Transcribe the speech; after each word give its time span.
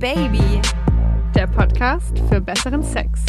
Baby, 0.00 0.62
der 1.34 1.46
Podcast 1.46 2.18
für 2.30 2.40
besseren 2.40 2.82
Sex. 2.82 3.20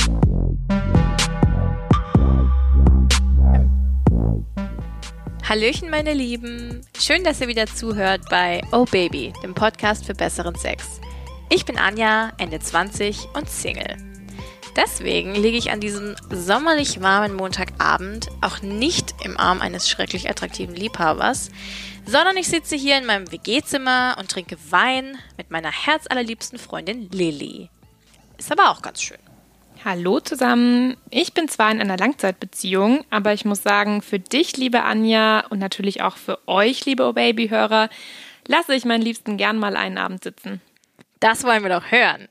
Hallöchen, 5.44 5.90
meine 5.90 6.14
Lieben. 6.14 6.80
Schön, 6.98 7.26
dass 7.26 7.42
ihr 7.42 7.50
wieder 7.50 7.66
zuhört 7.66 8.22
bei 8.30 8.62
Oh 8.72 8.86
Baby, 8.86 9.34
dem 9.44 9.54
Podcast 9.54 10.06
für 10.06 10.14
besseren 10.14 10.56
Sex. 10.56 11.02
Ich 11.50 11.66
bin 11.66 11.78
Anja, 11.78 12.32
Ende 12.38 12.60
20 12.60 13.28
und 13.34 13.50
Single. 13.50 13.98
Deswegen 14.78 15.36
liege 15.36 15.58
ich 15.58 15.72
an 15.72 15.82
diesem 15.82 16.16
sommerlich 16.30 17.02
warmen 17.02 17.36
Montagabend 17.36 18.30
auch 18.40 18.62
nicht 18.62 19.11
im 19.32 19.38
Arm 19.38 19.62
eines 19.62 19.90
schrecklich 19.90 20.30
attraktiven 20.30 20.76
Liebhabers, 20.76 21.50
sondern 22.06 22.38
ich 22.38 22.48
sitze 22.48 22.76
hier 22.76 22.98
in 22.98 23.06
meinem 23.06 23.32
WG-Zimmer 23.32 24.18
und 24.20 24.30
trinke 24.30 24.58
Wein 24.70 25.18
mit 25.38 25.52
meiner 25.52 25.72
herzallerliebsten 25.72 26.60
Freundin 26.60 27.10
Lilly. 27.12 27.70
Ist 28.38 28.52
aber 28.52 28.70
auch 28.70 28.82
ganz 28.82 29.02
schön. 29.02 29.18
Hallo 29.86 30.20
zusammen. 30.20 30.98
Ich 31.10 31.34
bin 31.34 31.48
zwar 31.48 31.72
in 31.72 31.82
einer 31.82 31.98
Langzeitbeziehung, 31.98 33.04
aber 33.10 33.34
ich 33.34 33.46
muss 33.46 33.64
sagen, 33.64 34.02
für 34.02 34.20
dich, 34.20 34.58
liebe 34.58 34.84
Anja, 34.84 35.46
und 35.50 35.60
natürlich 35.60 36.02
auch 36.02 36.18
für 36.18 36.38
euch, 36.48 36.86
liebe 36.86 37.08
Oh 37.08 37.14
Baby-Hörer, 37.14 37.90
lasse 38.48 38.76
ich 38.76 38.86
meinen 38.86 39.02
Liebsten 39.02 39.38
gern 39.38 39.58
mal 39.58 39.76
einen 39.76 39.98
Abend 39.98 40.24
sitzen. 40.24 40.62
Das 41.20 41.44
wollen 41.44 41.64
wir 41.64 41.70
doch 41.70 41.92
hören. 41.92 42.28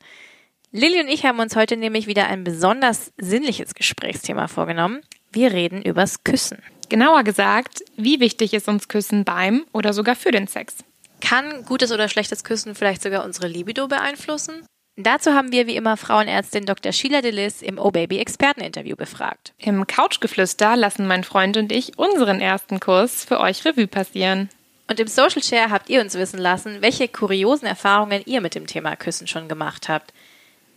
Lilly 0.71 1.01
und 1.01 1.09
ich 1.09 1.25
haben 1.25 1.39
uns 1.39 1.55
heute 1.55 1.75
nämlich 1.75 2.07
wieder 2.07 2.27
ein 2.27 2.45
besonders 2.45 3.11
sinnliches 3.17 3.75
Gesprächsthema 3.75 4.47
vorgenommen. 4.47 5.01
Wir 5.33 5.51
reden 5.51 5.81
übers 5.81 6.23
Küssen. 6.23 6.61
Genauer 6.91 7.23
gesagt, 7.23 7.85
wie 7.95 8.19
wichtig 8.19 8.53
ist 8.53 8.67
uns 8.67 8.89
Küssen 8.89 9.23
beim 9.23 9.65
oder 9.71 9.93
sogar 9.93 10.13
für 10.13 10.31
den 10.31 10.47
Sex? 10.47 10.75
Kann 11.21 11.63
gutes 11.63 11.93
oder 11.93 12.09
schlechtes 12.09 12.43
Küssen 12.43 12.75
vielleicht 12.75 13.01
sogar 13.01 13.23
unsere 13.23 13.47
Libido 13.47 13.87
beeinflussen? 13.87 14.65
Dazu 14.97 15.31
haben 15.31 15.53
wir 15.53 15.67
wie 15.67 15.77
immer 15.77 15.95
Frauenärztin 15.95 16.65
Dr. 16.65 16.91
Sheila 16.91 17.21
Delis 17.21 17.61
im 17.61 17.79
O-Baby 17.79 18.19
Experteninterview 18.19 18.97
befragt. 18.97 19.53
Im 19.57 19.87
Couchgeflüster 19.87 20.75
lassen 20.75 21.07
mein 21.07 21.23
Freund 21.23 21.55
und 21.55 21.71
ich 21.71 21.97
unseren 21.97 22.41
ersten 22.41 22.81
Kurs 22.81 23.23
für 23.23 23.39
euch 23.39 23.63
Revue 23.63 23.87
passieren. 23.87 24.49
Und 24.89 24.99
im 24.99 25.07
Social 25.07 25.41
Share 25.41 25.69
habt 25.69 25.89
ihr 25.89 26.01
uns 26.01 26.15
wissen 26.15 26.39
lassen, 26.39 26.81
welche 26.81 27.07
kuriosen 27.07 27.69
Erfahrungen 27.69 28.21
ihr 28.25 28.41
mit 28.41 28.53
dem 28.53 28.67
Thema 28.67 28.97
Küssen 28.97 29.27
schon 29.27 29.47
gemacht 29.47 29.87
habt. 29.87 30.11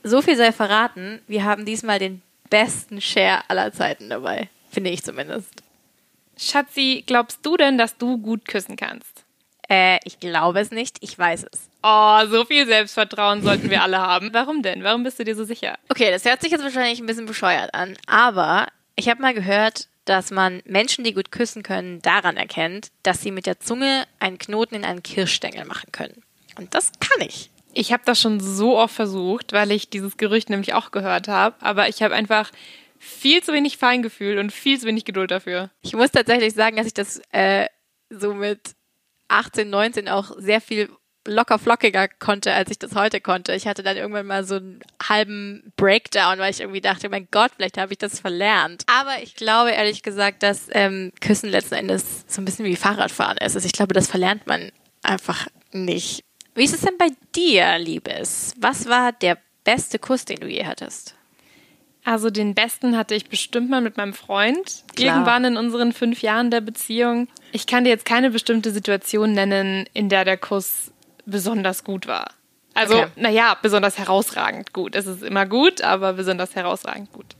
So 0.04 0.22
viel 0.22 0.36
sei 0.36 0.52
verraten, 0.52 1.22
wir 1.26 1.42
haben 1.42 1.64
diesmal 1.64 1.98
den 1.98 2.22
besten 2.50 3.00
Share 3.00 3.42
aller 3.48 3.72
Zeiten 3.72 4.10
dabei. 4.10 4.48
Finde 4.70 4.90
ich 4.90 5.02
zumindest. 5.02 5.63
Schatzi, 6.36 7.04
glaubst 7.06 7.44
du 7.44 7.56
denn, 7.56 7.78
dass 7.78 7.96
du 7.96 8.18
gut 8.18 8.46
küssen 8.46 8.76
kannst? 8.76 9.24
Äh, 9.68 9.98
ich 10.04 10.20
glaube 10.20 10.60
es 10.60 10.70
nicht, 10.70 10.98
ich 11.00 11.18
weiß 11.18 11.46
es. 11.50 11.68
Oh, 11.82 12.26
so 12.26 12.44
viel 12.44 12.66
Selbstvertrauen 12.66 13.42
sollten 13.42 13.70
wir 13.70 13.82
alle 13.82 13.98
haben. 13.98 14.30
Warum 14.32 14.62
denn? 14.62 14.84
Warum 14.84 15.04
bist 15.04 15.18
du 15.18 15.24
dir 15.24 15.36
so 15.36 15.44
sicher? 15.44 15.78
Okay, 15.88 16.10
das 16.10 16.24
hört 16.24 16.42
sich 16.42 16.50
jetzt 16.50 16.64
wahrscheinlich 16.64 17.00
ein 17.00 17.06
bisschen 17.06 17.26
bescheuert 17.26 17.74
an, 17.74 17.96
aber 18.06 18.68
ich 18.96 19.08
habe 19.08 19.22
mal 19.22 19.34
gehört, 19.34 19.88
dass 20.04 20.30
man 20.30 20.62
Menschen, 20.66 21.04
die 21.04 21.14
gut 21.14 21.32
küssen 21.32 21.62
können, 21.62 22.02
daran 22.02 22.36
erkennt, 22.36 22.88
dass 23.02 23.22
sie 23.22 23.30
mit 23.30 23.46
der 23.46 23.60
Zunge 23.60 24.04
einen 24.20 24.38
Knoten 24.38 24.74
in 24.74 24.84
einen 24.84 25.02
Kirschstängel 25.02 25.64
machen 25.64 25.92
können. 25.92 26.22
Und 26.56 26.74
das 26.74 26.92
kann 27.00 27.26
ich. 27.26 27.50
Ich 27.72 27.92
habe 27.92 28.02
das 28.04 28.20
schon 28.20 28.38
so 28.38 28.78
oft 28.78 28.94
versucht, 28.94 29.52
weil 29.52 29.72
ich 29.72 29.90
dieses 29.90 30.16
Gerücht 30.16 30.50
nämlich 30.50 30.74
auch 30.74 30.90
gehört 30.90 31.26
habe, 31.26 31.56
aber 31.60 31.88
ich 31.88 32.02
habe 32.02 32.14
einfach 32.14 32.50
viel 33.04 33.42
zu 33.42 33.52
wenig 33.52 33.76
Feingefühl 33.76 34.38
und 34.38 34.52
viel 34.52 34.78
zu 34.78 34.86
wenig 34.86 35.04
Geduld 35.04 35.30
dafür. 35.30 35.70
Ich 35.82 35.94
muss 35.94 36.10
tatsächlich 36.10 36.54
sagen, 36.54 36.76
dass 36.76 36.86
ich 36.86 36.94
das 36.94 37.20
äh, 37.32 37.66
so 38.10 38.34
mit 38.34 38.74
18, 39.28 39.68
19 39.68 40.08
auch 40.08 40.32
sehr 40.38 40.60
viel 40.60 40.88
locker 41.26 41.58
flockiger 41.58 42.08
konnte, 42.08 42.52
als 42.52 42.70
ich 42.70 42.78
das 42.78 42.94
heute 42.94 43.20
konnte. 43.20 43.54
Ich 43.54 43.66
hatte 43.66 43.82
dann 43.82 43.96
irgendwann 43.96 44.26
mal 44.26 44.44
so 44.44 44.56
einen 44.56 44.80
halben 45.02 45.72
Breakdown, 45.76 46.38
weil 46.38 46.50
ich 46.50 46.60
irgendwie 46.60 46.80
dachte, 46.80 47.08
mein 47.08 47.28
Gott, 47.30 47.52
vielleicht 47.56 47.78
habe 47.78 47.92
ich 47.92 47.98
das 47.98 48.20
verlernt. 48.20 48.84
Aber 48.86 49.22
ich 49.22 49.34
glaube 49.34 49.70
ehrlich 49.70 50.02
gesagt, 50.02 50.42
dass 50.42 50.68
ähm, 50.72 51.12
Küssen 51.20 51.50
letzten 51.50 51.74
Endes 51.74 52.24
so 52.28 52.42
ein 52.42 52.44
bisschen 52.44 52.66
wie 52.66 52.76
Fahrradfahren 52.76 53.38
ist. 53.38 53.54
Also 53.54 53.66
ich 53.66 53.72
glaube, 53.72 53.94
das 53.94 54.06
verlernt 54.06 54.46
man 54.46 54.70
einfach 55.02 55.46
nicht. 55.72 56.24
Wie 56.54 56.64
ist 56.64 56.74
es 56.74 56.82
denn 56.82 56.98
bei 56.98 57.08
dir, 57.34 57.78
Liebes? 57.78 58.54
Was 58.58 58.86
war 58.86 59.12
der 59.12 59.38
beste 59.64 59.98
Kuss, 59.98 60.24
den 60.24 60.40
du 60.40 60.46
je 60.46 60.66
hattest? 60.66 61.14
Also 62.04 62.30
den 62.30 62.54
besten 62.54 62.96
hatte 62.96 63.14
ich 63.14 63.28
bestimmt 63.28 63.70
mal 63.70 63.80
mit 63.80 63.96
meinem 63.96 64.12
Freund. 64.12 64.84
Klar. 64.94 65.14
Irgendwann 65.16 65.44
in 65.44 65.56
unseren 65.56 65.92
fünf 65.92 66.20
Jahren 66.22 66.50
der 66.50 66.60
Beziehung. 66.60 67.28
Ich 67.52 67.66
kann 67.66 67.84
dir 67.84 67.90
jetzt 67.90 68.04
keine 68.04 68.30
bestimmte 68.30 68.70
Situation 68.72 69.32
nennen, 69.32 69.88
in 69.94 70.08
der 70.10 70.24
der 70.26 70.36
Kuss 70.36 70.92
besonders 71.24 71.82
gut 71.84 72.06
war. 72.06 72.32
Also, 72.74 72.96
Okay. 72.96 73.06
naja, 73.16 73.56
besonders 73.62 73.98
herausragend 73.98 74.72
gut. 74.72 74.94
Es 74.96 75.06
ist 75.06 75.22
immer 75.22 75.46
gut, 75.46 75.80
aber 75.80 76.12
besonders 76.12 76.54
herausragend 76.54 77.10
gut. 77.12 77.36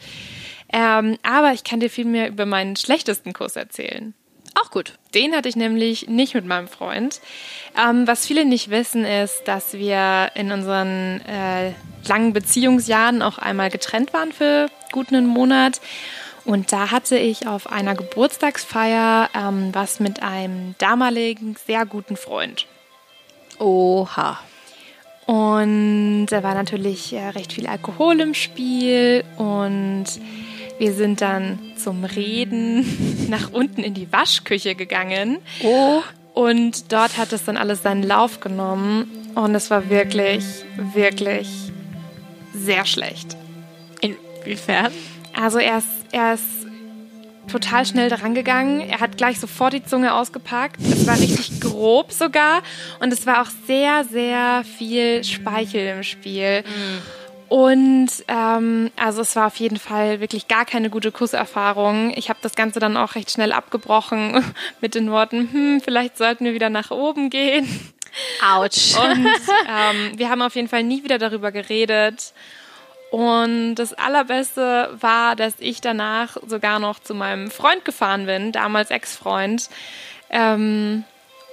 Ähm, 0.72 1.19
aber 1.22 1.53
ich 1.53 1.64
kann 1.64 1.80
dir 1.80 1.91
viel 1.91 2.04
mehr 2.06 2.28
über 2.28 2.47
meinen 2.47 2.76
schlechtesten 2.76 3.32
Kuss 3.32 3.56
erzählen. 3.56 4.14
Auch 4.54 4.70
gut. 4.70 4.98
Den 5.15 5.34
hatte 5.34 5.48
ich 5.48 5.56
nämlich 5.56 6.09
nicht 6.09 6.34
mit 6.34 6.44
meinem 6.47 6.69
Freund. 6.69 7.20
Ähm, 7.76 8.06
was 8.06 8.26
viele 8.26 8.44
nicht 8.44 8.70
wissen, 8.70 9.04
ist, 9.04 9.42
dass 9.47 9.75
wir 9.75 10.31
in 10.34 10.53
unseren 10.53 11.20
äh, 11.22 11.72
langen 12.06 12.32
Beziehungsjahren 12.32 13.22
auch 13.22 13.38
einmal 13.38 13.70
getrennt 13.70 14.12
waren 14.12 14.32
für 14.32 14.69
gut 14.92 15.09
einen 15.09 15.26
Monat. 15.26 15.81
Und 16.44 16.72
da 16.72 16.91
hatte 16.91 17.16
ich 17.16 17.47
auf 17.47 17.70
einer 17.70 17.94
Geburtstagsfeier 17.94 19.31
ähm, 19.34 19.70
was 19.72 19.98
mit 19.98 20.22
einem 20.22 20.75
damaligen 20.78 21.56
sehr 21.66 21.86
guten 21.86 22.16
Freund. 22.16 22.66
Oha. 23.59 24.38
Und 25.26 26.26
da 26.26 26.42
war 26.42 26.54
natürlich 26.54 27.12
äh, 27.15 27.28
recht 27.28 27.54
viel 27.54 27.66
Alkohol 27.66 28.21
im 28.21 28.34
Spiel 28.34 29.25
und 29.38 30.04
wir 30.78 30.92
sind 30.92 31.20
dann 31.20 31.58
zum 31.76 32.04
Reden 32.04 33.26
nach 33.30 33.52
unten 33.52 33.82
in 33.82 33.94
die 33.94 34.12
Waschküche 34.12 34.74
gegangen. 34.74 35.38
Oh. 35.62 36.02
Und 36.34 36.92
dort 36.92 37.16
hat 37.16 37.32
es 37.32 37.44
dann 37.44 37.56
alles 37.56 37.82
seinen 37.82 38.02
Lauf 38.02 38.40
genommen 38.40 39.06
und 39.34 39.54
es 39.54 39.70
war 39.70 39.88
wirklich, 39.88 40.44
wirklich 40.76 41.48
sehr 42.52 42.84
schlecht. 42.86 43.36
Inwiefern? 44.00 44.92
Also 45.32 45.58
er 45.58 45.78
ist, 45.78 45.88
er 46.10 46.34
ist 46.34 46.44
total 47.50 47.86
schnell 47.86 48.08
daran 48.08 48.34
gegangen. 48.34 48.80
Er 48.80 49.00
hat 49.00 49.16
gleich 49.16 49.38
sofort 49.38 49.72
die 49.72 49.84
Zunge 49.84 50.14
ausgepackt. 50.14 50.80
Es 50.80 51.06
war 51.06 51.18
richtig 51.18 51.60
grob 51.60 52.12
sogar. 52.12 52.62
Und 53.00 53.12
es 53.12 53.26
war 53.26 53.42
auch 53.42 53.50
sehr, 53.66 54.04
sehr 54.04 54.64
viel 54.78 55.24
Speichel 55.24 55.96
im 55.96 56.02
Spiel. 56.02 56.64
Und 57.54 58.09
ähm, 58.26 58.91
also 58.97 59.20
es 59.20 59.37
war 59.37 59.47
auf 59.47 59.54
jeden 59.60 59.78
Fall 59.78 60.19
wirklich 60.19 60.48
gar 60.48 60.65
keine 60.65 60.91
gute 60.91 61.12
Kusserfahrung. 61.12 62.12
Ich 62.16 62.28
habe 62.28 62.41
das 62.42 62.56
Ganze 62.56 62.81
dann 62.81 62.97
auch 62.97 63.15
recht 63.15 63.31
schnell 63.31 63.53
abgebrochen 63.53 64.44
mit 64.81 64.97
den 64.97 65.09
Worten, 65.12 65.48
hm, 65.53 65.81
vielleicht 65.81 66.19
sollten 66.19 66.44
wir 66.44 66.53
wieder 66.53 66.69
nach 66.69 66.91
oben 66.91 67.31
gehen. 67.31 67.92
Autsch. 68.44 68.97
Und 68.98 69.28
ähm, 69.69 70.19
wir 70.19 70.31
haben 70.31 70.42
auf 70.42 70.56
jeden 70.56 70.66
Fall 70.66 70.82
nie 70.82 71.04
wieder 71.04 71.19
darüber 71.19 71.53
geredet. 71.53 72.32
Und 73.12 73.76
das 73.76 73.94
Allerbeste 73.94 74.91
war, 75.00 75.36
dass 75.36 75.54
ich 75.60 75.81
danach 75.81 76.36
sogar 76.44 76.81
noch 76.81 76.98
zu 76.98 77.15
meinem 77.15 77.53
Freund 77.53 77.84
gefahren 77.84 78.26
bin, 78.26 78.50
damals 78.50 78.91
Ex-Freund, 78.91 79.71
ähm, 80.28 81.04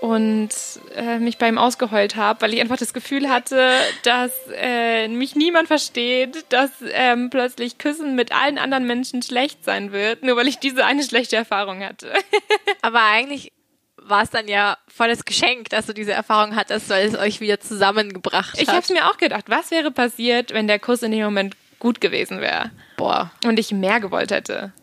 und 0.02 0.50
äh, 0.96 1.20
mich 1.20 1.38
bei 1.38 1.48
ihm 1.48 1.60
ausgeheult 1.60 2.16
habe, 2.16 2.42
weil 2.42 2.56
ich 2.56 2.60
einfach 2.60 2.78
das 2.78 2.92
Gefühl 2.92 3.30
hatte, 3.30 3.70
dass 4.02 4.32
äh, 4.52 5.08
mich 5.08 5.36
niemand 5.36 5.68
versteht, 5.68 6.44
dass 6.50 6.72
ähm, 6.92 7.30
plötzlich 7.30 7.78
Küssen 7.78 8.16
mit 8.16 8.32
allen 8.32 8.58
anderen 8.58 8.88
Menschen 8.88 9.22
schlecht 9.22 9.64
sein 9.64 9.92
wird, 9.92 10.24
nur 10.24 10.36
weil 10.36 10.48
ich 10.48 10.58
diese 10.58 10.86
eine 10.86 11.04
schlechte 11.04 11.36
Erfahrung 11.36 11.84
hatte. 11.84 12.12
Aber 12.82 13.04
eigentlich 13.04 13.52
war 13.98 14.24
es 14.24 14.32
dann 14.32 14.48
ja 14.48 14.80
volles 14.88 15.24
Geschenk, 15.24 15.70
dass 15.70 15.86
du 15.86 15.94
diese 15.94 16.14
Erfahrung 16.14 16.56
hattest, 16.56 16.90
weil 16.90 17.08
es 17.08 17.16
euch 17.16 17.40
wieder 17.40 17.60
zusammengebracht 17.60 18.54
hat. 18.54 18.62
Ich 18.62 18.70
habe 18.70 18.80
es 18.80 18.90
mir 18.90 19.08
auch 19.08 19.18
gedacht, 19.18 19.46
was 19.50 19.70
wäre 19.70 19.92
passiert, 19.92 20.52
wenn 20.52 20.68
der 20.68 20.80
Kuss 20.80 21.04
in 21.04 21.12
dem 21.12 21.24
Moment 21.26 21.56
gut 21.78 22.02
gewesen 22.02 22.42
wäre? 22.42 22.72
Boah. 22.98 23.32
und 23.46 23.60
ich 23.60 23.72
mehr 23.72 24.00
gewollt 24.00 24.32
hätte. 24.32 24.74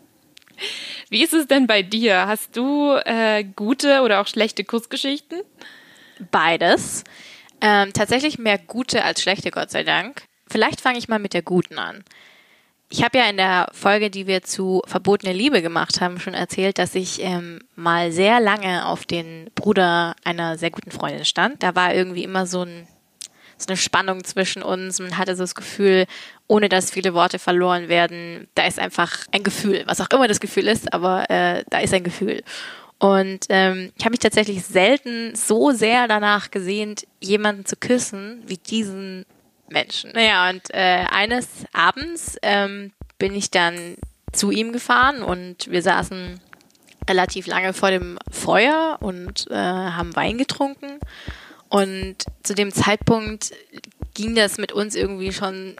Wie 1.09 1.23
ist 1.23 1.33
es 1.33 1.47
denn 1.47 1.67
bei 1.67 1.81
dir? 1.81 2.27
Hast 2.27 2.55
du 2.55 2.93
äh, 3.05 3.43
gute 3.43 4.01
oder 4.01 4.21
auch 4.21 4.27
schlechte 4.27 4.63
Kussgeschichten? 4.63 5.41
Beides. 6.31 7.03
Ähm, 7.61 7.91
tatsächlich 7.93 8.39
mehr 8.39 8.57
gute 8.57 9.03
als 9.03 9.21
schlechte, 9.21 9.51
Gott 9.51 9.71
sei 9.71 9.83
Dank. 9.83 10.23
Vielleicht 10.47 10.81
fange 10.81 10.97
ich 10.97 11.07
mal 11.07 11.19
mit 11.19 11.33
der 11.33 11.41
guten 11.41 11.77
an. 11.77 12.03
Ich 12.91 13.03
habe 13.03 13.19
ja 13.19 13.29
in 13.29 13.37
der 13.37 13.69
Folge, 13.71 14.09
die 14.09 14.25
wir 14.25 14.41
zu 14.41 14.81
Verbotene 14.87 15.31
Liebe 15.31 15.61
gemacht 15.61 16.01
haben, 16.01 16.19
schon 16.19 16.33
erzählt, 16.33 16.79
dass 16.79 16.95
ich 16.95 17.21
ähm, 17.21 17.61
mal 17.75 18.11
sehr 18.11 18.39
lange 18.39 18.87
auf 18.87 19.05
den 19.05 19.51
Bruder 19.53 20.15
einer 20.23 20.57
sehr 20.57 20.71
guten 20.71 20.89
Freundin 20.89 21.25
stand. 21.25 21.61
Da 21.61 21.75
war 21.75 21.93
irgendwie 21.93 22.23
immer 22.23 22.47
so, 22.47 22.63
ein, 22.63 22.87
so 23.61 23.67
eine 23.67 23.77
Spannung 23.77 24.23
zwischen 24.23 24.63
uns. 24.63 24.99
Man 24.99 25.17
hatte 25.17 25.35
so 25.35 25.43
das 25.43 25.55
Gefühl, 25.55 26.05
ohne 26.47 26.69
dass 26.69 26.91
viele 26.91 27.13
Worte 27.13 27.39
verloren 27.39 27.89
werden, 27.89 28.47
da 28.55 28.65
ist 28.65 28.79
einfach 28.79 29.25
ein 29.31 29.43
Gefühl, 29.43 29.83
was 29.85 30.01
auch 30.01 30.09
immer 30.11 30.27
das 30.27 30.39
Gefühl 30.39 30.67
ist, 30.67 30.93
aber 30.93 31.29
äh, 31.29 31.63
da 31.69 31.79
ist 31.79 31.93
ein 31.93 32.03
Gefühl. 32.03 32.43
Und 32.99 33.45
ähm, 33.49 33.91
ich 33.97 34.03
habe 34.03 34.11
mich 34.11 34.19
tatsächlich 34.19 34.65
selten 34.65 35.33
so 35.35 35.71
sehr 35.71 36.07
danach 36.07 36.51
gesehnt, 36.51 37.07
jemanden 37.21 37.65
zu 37.65 37.75
küssen, 37.77 38.43
wie 38.45 38.57
diesen 38.57 39.25
Menschen. 39.69 40.11
Naja, 40.13 40.49
und 40.49 40.73
äh, 40.73 41.05
eines 41.09 41.47
Abends 41.71 42.37
ähm, 42.41 42.91
bin 43.17 43.35
ich 43.35 43.51
dann 43.51 43.95
zu 44.33 44.51
ihm 44.51 44.73
gefahren 44.73 45.23
und 45.23 45.71
wir 45.71 45.81
saßen 45.81 46.39
relativ 47.09 47.47
lange 47.47 47.73
vor 47.73 47.89
dem 47.89 48.19
Feuer 48.29 48.97
und 48.99 49.47
äh, 49.49 49.55
haben 49.55 50.15
Wein 50.15 50.37
getrunken. 50.37 50.99
Und 51.69 52.15
zu 52.43 52.55
dem 52.55 52.71
Zeitpunkt 52.71 53.51
ging 54.13 54.35
das 54.35 54.57
mit 54.57 54.71
uns 54.71 54.95
irgendwie 54.95 55.31
schon 55.31 55.75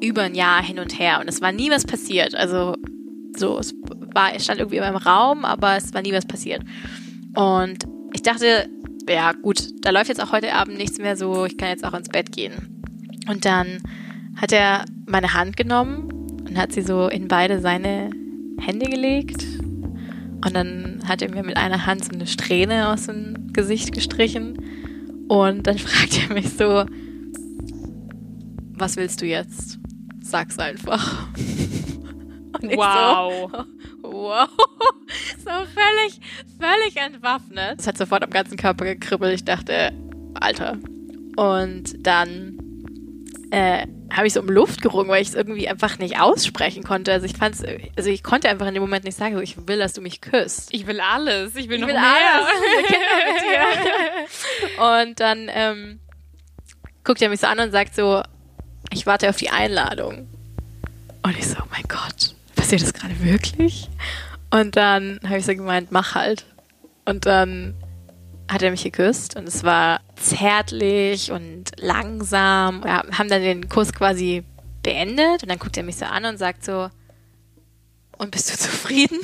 über 0.00 0.22
ein 0.22 0.34
Jahr 0.34 0.62
hin 0.62 0.78
und 0.78 0.98
her 0.98 1.20
und 1.20 1.28
es 1.28 1.40
war 1.40 1.52
nie 1.52 1.70
was 1.70 1.84
passiert. 1.84 2.34
Also 2.34 2.74
so, 3.36 3.58
es 3.58 3.74
war, 4.14 4.38
stand 4.38 4.60
irgendwie 4.60 4.78
immer 4.78 4.88
im 4.88 4.96
Raum, 4.96 5.44
aber 5.44 5.76
es 5.76 5.92
war 5.94 6.02
nie 6.02 6.12
was 6.12 6.26
passiert. 6.26 6.62
Und 7.34 7.84
ich 8.12 8.22
dachte, 8.22 8.68
ja 9.08 9.32
gut, 9.32 9.68
da 9.82 9.90
läuft 9.90 10.08
jetzt 10.08 10.22
auch 10.22 10.32
heute 10.32 10.54
Abend 10.54 10.78
nichts 10.78 10.98
mehr 10.98 11.16
so, 11.16 11.44
ich 11.44 11.56
kann 11.56 11.68
jetzt 11.68 11.84
auch 11.84 11.94
ins 11.94 12.08
Bett 12.08 12.32
gehen. 12.32 12.82
Und 13.28 13.44
dann 13.44 13.82
hat 14.36 14.52
er 14.52 14.84
meine 15.06 15.34
Hand 15.34 15.56
genommen 15.56 16.08
und 16.46 16.56
hat 16.56 16.72
sie 16.72 16.82
so 16.82 17.08
in 17.08 17.28
beide 17.28 17.60
seine 17.60 18.10
Hände 18.60 18.86
gelegt. 18.86 19.42
Und 20.44 20.54
dann 20.54 21.02
hat 21.06 21.22
er 21.22 21.30
mir 21.30 21.42
mit 21.42 21.56
einer 21.56 21.86
Hand 21.86 22.04
so 22.04 22.12
eine 22.12 22.26
Strähne 22.26 22.88
aus 22.88 23.06
dem 23.06 23.52
Gesicht 23.52 23.92
gestrichen. 23.92 24.58
Und 25.28 25.66
dann 25.66 25.78
fragt 25.78 26.20
er 26.28 26.34
mich 26.34 26.50
so, 26.50 26.84
was 28.78 28.96
willst 28.96 29.20
du 29.22 29.26
jetzt? 29.26 29.78
Sag's 30.22 30.58
einfach. 30.58 31.28
wow. 32.62 33.50
So, 33.52 34.12
wow. 34.12 34.48
So 35.38 35.50
völlig, 35.50 36.20
völlig 36.58 36.96
entwaffnet. 36.96 37.78
Es 37.78 37.86
hat 37.86 37.96
sofort 37.96 38.24
am 38.24 38.30
ganzen 38.30 38.56
Körper 38.56 38.84
gekribbelt. 38.84 39.34
Ich 39.34 39.44
dachte, 39.44 39.92
Alter. 40.34 40.78
Und 41.36 42.04
dann 42.04 42.58
äh, 43.52 43.86
habe 44.10 44.26
ich 44.26 44.32
so 44.32 44.40
um 44.40 44.48
Luft 44.48 44.82
gerungen, 44.82 45.08
weil 45.08 45.22
ich 45.22 45.28
es 45.28 45.34
irgendwie 45.34 45.68
einfach 45.68 45.98
nicht 45.98 46.20
aussprechen 46.20 46.84
konnte. 46.84 47.12
Also 47.12 47.26
ich 47.26 47.36
fand's, 47.36 47.62
also 47.96 48.10
ich 48.10 48.22
konnte 48.22 48.48
einfach 48.48 48.66
in 48.66 48.74
dem 48.74 48.82
Moment 48.82 49.04
nicht 49.04 49.16
sagen, 49.16 49.34
so, 49.34 49.40
ich 49.40 49.66
will, 49.66 49.78
dass 49.78 49.94
du 49.94 50.00
mich 50.00 50.20
küsst. 50.20 50.72
Ich 50.72 50.86
will 50.86 51.00
alles. 51.00 51.56
Ich 51.56 51.68
will 51.68 51.76
ich 51.76 51.80
noch 51.80 51.88
will 51.88 51.94
mehr. 51.94 52.04
alles. 54.78 55.06
Und 55.08 55.20
dann 55.20 55.50
ähm, 55.52 56.00
guckt 57.04 57.20
er 57.22 57.28
mich 57.28 57.40
so 57.40 57.46
an 57.46 57.60
und 57.60 57.70
sagt 57.70 57.94
so, 57.94 58.22
ich 58.92 59.06
warte 59.06 59.28
auf 59.28 59.36
die 59.36 59.50
Einladung. 59.50 60.28
Und 61.22 61.38
ich 61.38 61.46
so, 61.46 61.56
oh 61.60 61.66
mein 61.70 61.84
Gott, 61.88 62.34
passiert 62.54 62.82
das 62.82 62.92
gerade 62.92 63.22
wirklich? 63.22 63.88
Und 64.50 64.76
dann 64.76 65.20
habe 65.24 65.38
ich 65.38 65.46
so 65.46 65.54
gemeint, 65.54 65.92
mach 65.92 66.14
halt. 66.14 66.46
Und 67.04 67.26
dann 67.26 67.74
hat 68.48 68.62
er 68.62 68.70
mich 68.70 68.84
geküsst 68.84 69.36
und 69.36 69.48
es 69.48 69.64
war 69.64 70.00
zärtlich 70.16 71.32
und 71.32 71.72
langsam. 71.78 72.84
Wir 72.84 73.02
haben 73.18 73.28
dann 73.28 73.42
den 73.42 73.68
Kuss 73.68 73.92
quasi 73.92 74.44
beendet 74.82 75.42
und 75.42 75.48
dann 75.48 75.58
guckt 75.58 75.76
er 75.76 75.82
mich 75.82 75.96
so 75.96 76.04
an 76.04 76.24
und 76.24 76.38
sagt 76.38 76.64
so, 76.64 76.90
und 78.18 78.30
bist 78.30 78.52
du 78.52 78.56
zufrieden? 78.56 79.18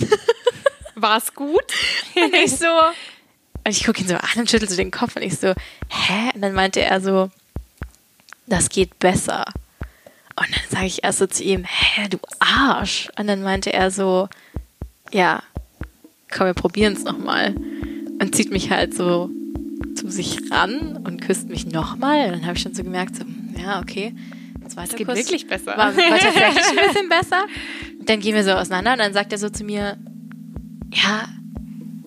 War's 0.94 1.34
gut? 1.34 1.64
Und 2.14 2.34
ich 2.34 2.54
so, 2.56 2.66
und 3.64 3.70
ich 3.70 3.84
gucke 3.84 4.02
ihn 4.02 4.08
so 4.08 4.16
an 4.16 4.28
und 4.36 4.50
schüttel 4.50 4.69
so 4.69 4.76
den 4.76 4.90
Kopf 4.90 5.16
und 5.16 5.22
ich 5.22 5.38
so, 5.38 5.54
hä? 5.88 6.30
Und 6.34 6.42
dann 6.42 6.52
meinte 6.52 6.82
er 6.82 7.00
so, 7.00 7.30
das 8.46 8.68
geht 8.68 8.98
besser. 8.98 9.44
Und 10.36 10.48
dann 10.50 10.68
sage 10.68 10.86
ich 10.86 11.04
erst 11.04 11.20
so 11.20 11.26
zu 11.26 11.44
ihm, 11.44 11.64
hä, 11.64 12.08
du 12.08 12.18
Arsch. 12.40 13.08
Und 13.16 13.28
dann 13.28 13.42
meinte 13.42 13.72
er 13.72 13.90
so, 13.90 14.28
ja, 15.12 15.42
komm, 16.30 16.46
wir 16.48 16.54
probieren 16.54 16.94
es 16.94 17.04
nochmal. 17.04 17.54
Und 18.20 18.35
zieht 18.35 18.50
mich 18.50 18.70
halt 18.70 18.94
so 18.94 19.31
zu 19.94 20.11
sich 20.11 20.50
ran 20.50 20.99
und 21.05 21.20
küsst 21.20 21.49
mich 21.49 21.67
nochmal. 21.67 22.26
Und 22.26 22.32
dann 22.32 22.47
habe 22.47 22.56
ich 22.56 22.62
schon 22.62 22.75
so 22.75 22.82
gemerkt, 22.82 23.17
so, 23.17 23.25
ja, 23.61 23.81
okay. 23.81 24.14
Es 24.64 24.97
geht 24.97 25.06
Kuss 25.06 25.17
wirklich 25.17 25.47
besser. 25.47 25.76
War, 25.76 25.94
war 25.97 26.19
tatsächlich 26.19 26.79
ein 26.79 26.88
bisschen 26.88 27.09
besser. 27.09 27.44
Dann 28.05 28.20
gehen 28.20 28.35
wir 28.35 28.44
so 28.44 28.53
auseinander 28.53 28.93
und 28.93 28.99
dann 29.00 29.12
sagt 29.12 29.32
er 29.32 29.38
so 29.38 29.50
zu 29.50 29.64
mir, 29.64 29.99
ja, 30.93 31.29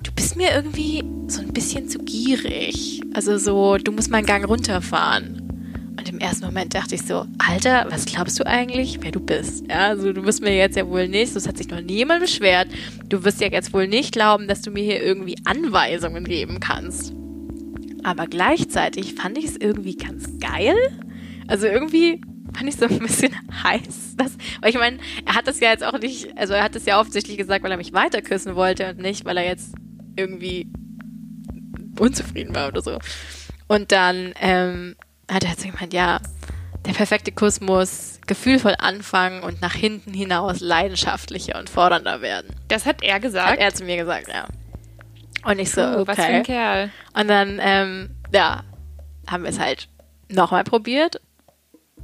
du 0.04 0.12
bist 0.14 0.36
mir 0.36 0.52
irgendwie 0.54 1.04
so 1.28 1.42
ein 1.42 1.54
bisschen 1.54 1.88
zu 1.88 2.00
gierig. 2.00 3.02
Also 3.14 3.38
so, 3.38 3.78
du 3.78 3.92
musst 3.92 4.10
mal 4.10 4.18
einen 4.18 4.28
Gang 4.28 4.48
runterfahren. 4.48 5.45
Und 6.06 6.14
im 6.14 6.20
ersten 6.20 6.46
Moment 6.46 6.76
dachte 6.76 6.94
ich 6.94 7.02
so, 7.02 7.26
Alter, 7.40 7.88
was 7.90 8.06
glaubst 8.06 8.40
du 8.40 8.46
eigentlich, 8.46 9.00
wer 9.02 9.10
du 9.10 9.20
bist? 9.20 9.66
Ja, 9.68 9.88
also 9.88 10.14
du 10.14 10.24
wirst 10.24 10.40
mir 10.40 10.56
jetzt 10.56 10.78
ja 10.78 10.88
wohl 10.88 11.08
nicht, 11.08 11.36
das 11.36 11.48
hat 11.48 11.58
sich 11.58 11.68
noch 11.68 11.82
niemand 11.82 12.22
beschwert, 12.22 12.68
du 13.10 13.24
wirst 13.24 13.42
ja 13.42 13.48
jetzt 13.48 13.74
wohl 13.74 13.88
nicht 13.88 14.12
glauben, 14.12 14.48
dass 14.48 14.62
du 14.62 14.70
mir 14.70 14.84
hier 14.84 15.02
irgendwie 15.02 15.36
Anweisungen 15.46 16.26
geben 16.26 16.60
kannst. 16.60 17.12
Aber 18.04 18.28
gleichzeitig 18.28 19.16
fand 19.16 19.40
ich 19.40 19.46
es 19.46 19.58
irgendwie 19.58 19.96
ganz 19.96 20.30
geil. 20.40 20.76
Also 21.48 21.66
irgendwie 21.66 22.22
fand 22.56 22.70
ich 22.70 22.76
so 22.76 22.86
ein 22.86 23.00
bisschen 23.00 23.34
heiß. 23.64 24.16
Dass, 24.16 24.34
weil 24.62 24.70
ich 24.70 24.78
meine, 24.78 25.00
er 25.26 25.34
hat 25.34 25.48
das 25.48 25.60
ja 25.60 25.72
jetzt 25.72 25.84
auch 25.84 26.00
nicht, 26.00 26.38
also 26.38 26.54
er 26.54 26.66
hat 26.66 26.76
das 26.76 26.86
ja 26.86 27.00
offensichtlich 27.00 27.38
gesagt, 27.38 27.64
weil 27.64 27.72
er 27.72 27.78
mich 27.78 27.94
weiter 27.94 28.22
küssen 28.22 28.56
wollte 28.56 28.92
und 28.92 29.00
nicht, 29.00 29.26
weil 29.26 29.38
er 29.38 29.46
jetzt 29.46 29.74
irgendwie 30.16 30.68
unzufrieden 31.98 32.54
war 32.54 32.68
oder 32.68 32.84
so. 32.84 33.00
Und 33.68 33.92
dann 33.92 34.34
ähm, 34.40 34.96
hat 35.30 35.44
er 35.44 35.56
so 35.58 35.70
gemeint, 35.70 35.94
ja, 35.94 36.20
der 36.86 36.94
perfekte 36.94 37.32
Kuss 37.32 37.62
muss 37.62 38.20
gefühlvoll 38.28 38.76
anfangen 38.78 39.44
und 39.44 39.62
nach 39.62 39.74
hinten 39.74 40.14
hinaus 40.14 40.60
leidenschaftlicher 40.60 41.58
und 41.58 41.70
fordernder 41.70 42.22
werden. 42.22 42.56
Das 42.68 42.86
hat 42.86 43.04
er 43.04 43.20
gesagt? 43.20 43.52
Hat 43.52 43.60
er 43.60 43.74
zu 43.74 43.84
mir 43.84 43.98
gesagt, 43.98 44.28
ja. 44.28 44.48
Und 45.44 45.60
ich 45.60 45.72
so, 45.72 45.82
Uh, 45.82 46.00
okay. 46.00 46.08
was 46.08 46.16
für 46.16 46.24
ein 46.24 46.44
Kerl. 46.44 46.92
Und 47.14 47.28
dann, 47.28 47.60
ähm, 47.62 48.10
ja, 48.34 48.64
haben 49.28 49.44
wir 49.44 49.50
es 49.50 49.60
halt 49.60 49.88
nochmal 50.30 50.64
probiert. 50.64 51.22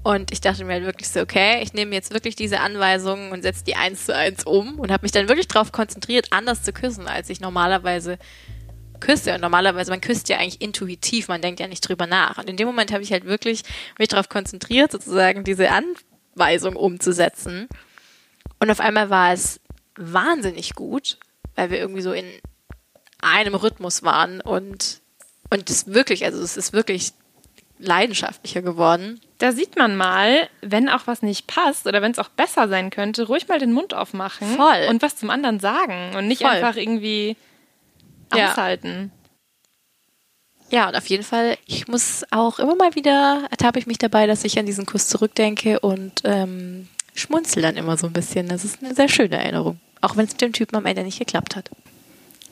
Und 0.03 0.31
ich 0.31 0.41
dachte 0.41 0.65
mir 0.65 0.73
halt 0.73 0.85
wirklich 0.85 1.09
so, 1.09 1.19
okay, 1.21 1.61
ich 1.61 1.73
nehme 1.73 1.93
jetzt 1.93 2.13
wirklich 2.13 2.35
diese 2.35 2.59
Anweisungen 2.59 3.31
und 3.31 3.43
setze 3.43 3.63
die 3.63 3.75
eins 3.75 4.05
zu 4.05 4.15
eins 4.15 4.43
um 4.45 4.79
und 4.79 4.91
habe 4.91 5.03
mich 5.03 5.11
dann 5.11 5.27
wirklich 5.27 5.47
darauf 5.47 5.71
konzentriert, 5.71 6.27
anders 6.31 6.63
zu 6.63 6.73
küssen, 6.73 7.07
als 7.07 7.29
ich 7.29 7.39
normalerweise 7.39 8.17
küsse. 9.01 9.35
Und 9.35 9.41
normalerweise, 9.41 9.91
man 9.91 9.99
küsst 9.99 10.29
ja 10.29 10.37
eigentlich 10.37 10.61
intuitiv, 10.61 11.27
man 11.27 11.41
denkt 11.41 11.59
ja 11.59 11.67
nicht 11.67 11.81
drüber 11.81 12.07
nach. 12.07 12.37
Und 12.37 12.49
in 12.49 12.55
dem 12.55 12.67
Moment 12.67 12.93
habe 12.93 13.03
ich 13.03 13.11
halt 13.11 13.25
wirklich 13.25 13.63
mich 13.99 14.07
darauf 14.07 14.29
konzentriert, 14.29 14.91
sozusagen 14.93 15.43
diese 15.43 15.67
Anweisung 15.69 16.77
umzusetzen. 16.77 17.67
Und 18.59 18.71
auf 18.71 18.79
einmal 18.79 19.09
war 19.09 19.33
es 19.33 19.59
wahnsinnig 19.97 20.75
gut, 20.75 21.17
weil 21.55 21.69
wir 21.69 21.79
irgendwie 21.79 22.01
so 22.01 22.13
in 22.13 22.25
einem 23.21 23.55
Rhythmus 23.55 24.03
waren 24.03 24.39
und 24.39 25.01
und 25.53 25.69
es 25.69 25.93
wirklich, 25.93 26.23
also 26.23 26.41
es 26.41 26.55
ist 26.55 26.71
wirklich 26.71 27.11
leidenschaftlicher 27.77 28.61
geworden. 28.61 29.19
Da 29.39 29.51
sieht 29.51 29.75
man 29.75 29.97
mal, 29.97 30.47
wenn 30.61 30.87
auch 30.87 31.07
was 31.07 31.21
nicht 31.23 31.47
passt 31.47 31.87
oder 31.87 32.01
wenn 32.01 32.11
es 32.11 32.19
auch 32.19 32.29
besser 32.29 32.67
sein 32.67 32.89
könnte, 32.89 33.27
ruhig 33.27 33.47
mal 33.47 33.59
den 33.59 33.73
Mund 33.73 33.93
aufmachen 33.93 34.55
Voll. 34.55 34.87
und 34.89 35.01
was 35.01 35.17
zum 35.17 35.29
anderen 35.29 35.59
sagen 35.59 36.15
und 36.15 36.27
nicht 36.27 36.43
Voll. 36.43 36.51
einfach 36.51 36.75
irgendwie 36.75 37.35
Ja. 38.33 38.51
aushalten. 38.51 39.11
Ja, 40.69 40.87
und 40.87 40.95
auf 40.95 41.07
jeden 41.07 41.23
Fall, 41.23 41.57
ich 41.65 41.89
muss 41.89 42.23
auch 42.31 42.57
immer 42.57 42.75
mal 42.75 42.95
wieder, 42.95 43.45
ertappe 43.51 43.77
ich 43.77 43.87
mich 43.87 43.97
dabei, 43.97 44.25
dass 44.25 44.45
ich 44.45 44.57
an 44.57 44.65
diesen 44.65 44.85
Kuss 44.85 45.09
zurückdenke 45.09 45.81
und 45.81 46.21
ähm, 46.23 46.87
schmunzel 47.13 47.61
dann 47.61 47.75
immer 47.75 47.97
so 47.97 48.07
ein 48.07 48.13
bisschen. 48.13 48.47
Das 48.47 48.63
ist 48.63 48.81
eine 48.81 48.95
sehr 48.95 49.09
schöne 49.09 49.37
Erinnerung. 49.37 49.79
Auch 49.99 50.15
wenn 50.15 50.25
es 50.25 50.31
mit 50.31 50.41
dem 50.41 50.53
Typen 50.53 50.77
am 50.77 50.85
Ende 50.85 51.03
nicht 51.03 51.19
geklappt 51.19 51.57
hat. 51.57 51.69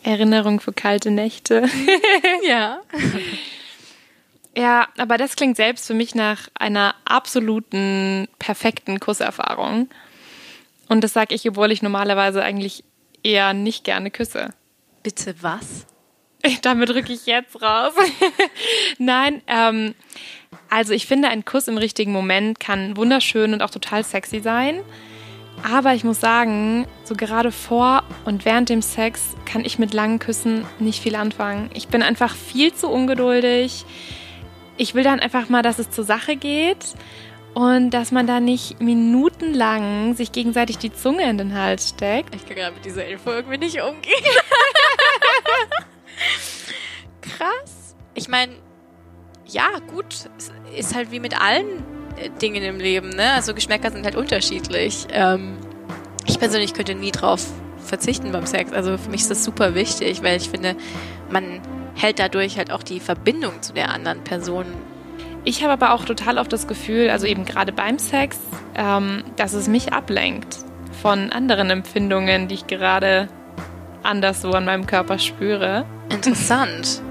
Erinnerung 0.04 0.60
für 0.60 0.74
kalte 0.74 1.12
Nächte. 1.12 1.68
Ja. 2.48 2.82
Ja, 4.58 4.88
aber 4.98 5.18
das 5.18 5.36
klingt 5.36 5.56
selbst 5.56 5.88
für 5.88 5.94
mich 5.94 6.16
nach 6.16 6.50
einer 6.56 6.96
absoluten, 7.06 8.28
perfekten 8.40 9.00
Kusserfahrung. 9.00 9.90
Und 10.90 11.04
das 11.04 11.14
sage 11.14 11.36
ich, 11.36 11.48
obwohl 11.48 11.72
ich 11.72 11.82
normalerweise 11.82 12.44
eigentlich 12.44 12.84
eher 13.24 13.54
nicht 13.54 13.84
gerne 13.84 14.10
küsse. 14.12 14.54
Bitte 15.04 15.36
was? 15.42 15.86
Damit 16.62 16.90
rücke 16.92 17.14
ich 17.14 17.26
jetzt 17.26 17.62
raus. 17.62 17.94
Nein, 18.98 19.42
ähm, 19.48 19.94
also 20.70 20.94
ich 20.94 21.06
finde, 21.06 21.28
ein 21.28 21.46
Kuss 21.46 21.68
im 21.68 21.78
richtigen 21.78 22.12
Moment 22.12 22.60
kann 22.60 22.96
wunderschön 22.96 23.54
und 23.54 23.62
auch 23.62 23.70
total 23.70 24.04
sexy 24.04 24.40
sein. 24.40 24.82
Aber 25.70 25.94
ich 25.94 26.06
muss 26.06 26.22
sagen, 26.22 26.88
so 27.04 27.16
gerade 27.16 27.52
vor 27.52 28.04
und 28.24 28.46
während 28.46 28.70
dem 28.70 28.82
Sex 28.82 29.36
kann 29.46 29.66
ich 29.66 29.78
mit 29.78 29.94
langen 29.94 30.20
Küssen 30.20 30.66
nicht 30.80 31.02
viel 31.02 31.16
anfangen. 31.16 31.70
Ich 31.74 31.90
bin 31.90 32.02
einfach 32.02 32.34
viel 32.34 32.74
zu 32.74 32.88
ungeduldig. 32.88 33.84
Ich 34.78 34.96
will 34.96 35.04
dann 35.04 35.20
einfach 35.20 35.50
mal, 35.50 35.62
dass 35.62 35.80
es 35.80 35.92
zur 35.92 36.06
Sache 36.06 36.38
geht 36.38 36.96
und 37.54 37.92
dass 37.92 38.12
man 38.12 38.28
da 38.28 38.40
nicht 38.40 38.82
minutenlang 38.82 40.16
sich 40.16 40.32
gegenseitig 40.32 40.78
die 40.78 40.94
Zunge 40.94 41.30
in 41.30 41.38
den 41.38 41.54
Hals 41.54 41.90
steckt. 41.90 42.36
Ich 42.36 42.46
kann 42.46 42.56
gerade 42.56 42.76
mit 42.76 42.86
dieser 42.86 43.06
Info 43.06 43.32
irgendwie 43.32 43.58
nicht 43.58 43.82
umgehen. 43.82 44.14
Krass. 47.22 47.96
Ich 48.14 48.28
meine, 48.28 48.54
ja, 49.46 49.68
gut, 49.92 50.30
es 50.38 50.52
ist 50.76 50.96
halt 50.96 51.12
wie 51.12 51.20
mit 51.20 51.40
allen 51.40 51.84
äh, 52.18 52.30
Dingen 52.42 52.64
im 52.64 52.80
Leben, 52.80 53.10
ne? 53.10 53.34
Also 53.34 53.54
Geschmäcker 53.54 53.92
sind 53.92 54.06
halt 54.06 54.16
unterschiedlich. 54.16 55.08
Ähm, 55.12 55.58
ich 56.26 56.40
persönlich 56.40 56.74
könnte 56.74 56.96
nie 56.96 57.12
drauf 57.12 57.46
verzichten 57.84 58.32
beim 58.32 58.46
Sex. 58.46 58.72
Also 58.72 58.98
für 58.98 59.10
mich 59.10 59.22
ist 59.22 59.32
das 59.32 59.44
super 59.44 59.74
wichtig, 59.74 60.22
weil 60.22 60.38
ich 60.38 60.50
finde, 60.50 60.76
man 61.30 61.62
hält 61.96 62.20
dadurch 62.20 62.58
halt 62.58 62.72
auch 62.72 62.84
die 62.84 63.00
Verbindung 63.00 63.62
zu 63.62 63.74
der 63.74 63.90
anderen 63.90 64.24
Person 64.24 64.66
Ich 65.46 65.64
habe 65.64 65.74
aber 65.74 65.94
auch 65.94 66.06
total 66.06 66.38
oft 66.38 66.52
das 66.52 66.68
Gefühl, 66.68 67.10
also 67.10 67.26
eben 67.26 67.46
gerade 67.46 67.72
beim 67.72 67.98
Sex, 67.98 68.38
ähm, 68.76 69.24
dass 69.36 69.54
es 69.54 69.68
mich 69.68 69.94
ablenkt 69.94 70.58
von 71.02 71.32
anderen 71.32 71.70
Empfindungen, 71.70 72.48
die 72.48 72.56
ich 72.56 72.68
gerade 72.68 73.30
anders 74.04 74.42
so 74.42 74.52
an 74.52 74.66
meinem 74.66 74.86
Körper 74.86 75.18
spüre. 75.18 75.86
Interessant. 76.10 77.02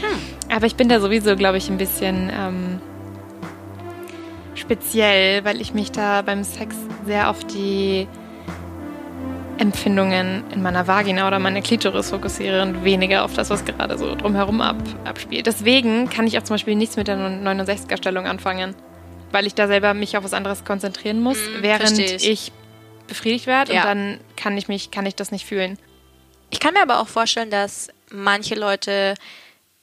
Hm. 0.00 0.54
Aber 0.54 0.66
ich 0.66 0.76
bin 0.76 0.88
da 0.88 1.00
sowieso, 1.00 1.36
glaube 1.36 1.58
ich, 1.58 1.68
ein 1.68 1.76
bisschen 1.76 2.30
ähm, 2.32 2.80
speziell, 4.54 5.44
weil 5.44 5.60
ich 5.60 5.74
mich 5.74 5.92
da 5.92 6.22
beim 6.22 6.44
Sex 6.44 6.76
sehr 7.04 7.30
auf 7.30 7.44
die 7.44 8.06
Empfindungen 9.58 10.44
in 10.50 10.62
meiner 10.62 10.86
Vagina 10.86 11.26
oder 11.26 11.38
meiner 11.38 11.62
Klitoris 11.62 12.10
fokussiere 12.10 12.62
und 12.62 12.84
weniger 12.84 13.24
auf 13.24 13.34
das, 13.34 13.50
was 13.50 13.64
gerade 13.64 13.96
so 13.96 14.14
drumherum 14.14 14.60
ab, 14.60 14.76
abspielt. 15.04 15.46
Deswegen 15.46 16.10
kann 16.10 16.26
ich 16.26 16.38
auch 16.38 16.42
zum 16.42 16.54
Beispiel 16.54 16.74
nichts 16.74 16.96
mit 16.96 17.08
der 17.08 17.16
69er-Stellung 17.16 18.26
anfangen, 18.26 18.74
weil 19.32 19.46
ich 19.46 19.54
da 19.54 19.66
selber 19.66 19.94
mich 19.94 20.16
auf 20.16 20.24
was 20.24 20.34
anderes 20.34 20.64
konzentrieren 20.64 21.22
muss, 21.22 21.38
mm, 21.38 21.62
während 21.62 21.98
ich. 21.98 22.28
ich. 22.28 22.52
befriedigt 23.06 23.46
werde 23.46 23.72
ja. 23.72 23.82
und 23.82 23.86
dann 23.86 24.20
kann 24.36 24.56
ich 24.58 24.68
mich, 24.68 24.90
kann 24.90 25.06
ich 25.06 25.14
das 25.14 25.30
nicht 25.30 25.46
fühlen. 25.46 25.78
Ich 26.50 26.60
kann 26.60 26.74
mir 26.74 26.82
aber 26.82 27.00
auch 27.00 27.08
vorstellen, 27.08 27.50
dass 27.50 27.88
manche 28.10 28.54
Leute 28.54 29.14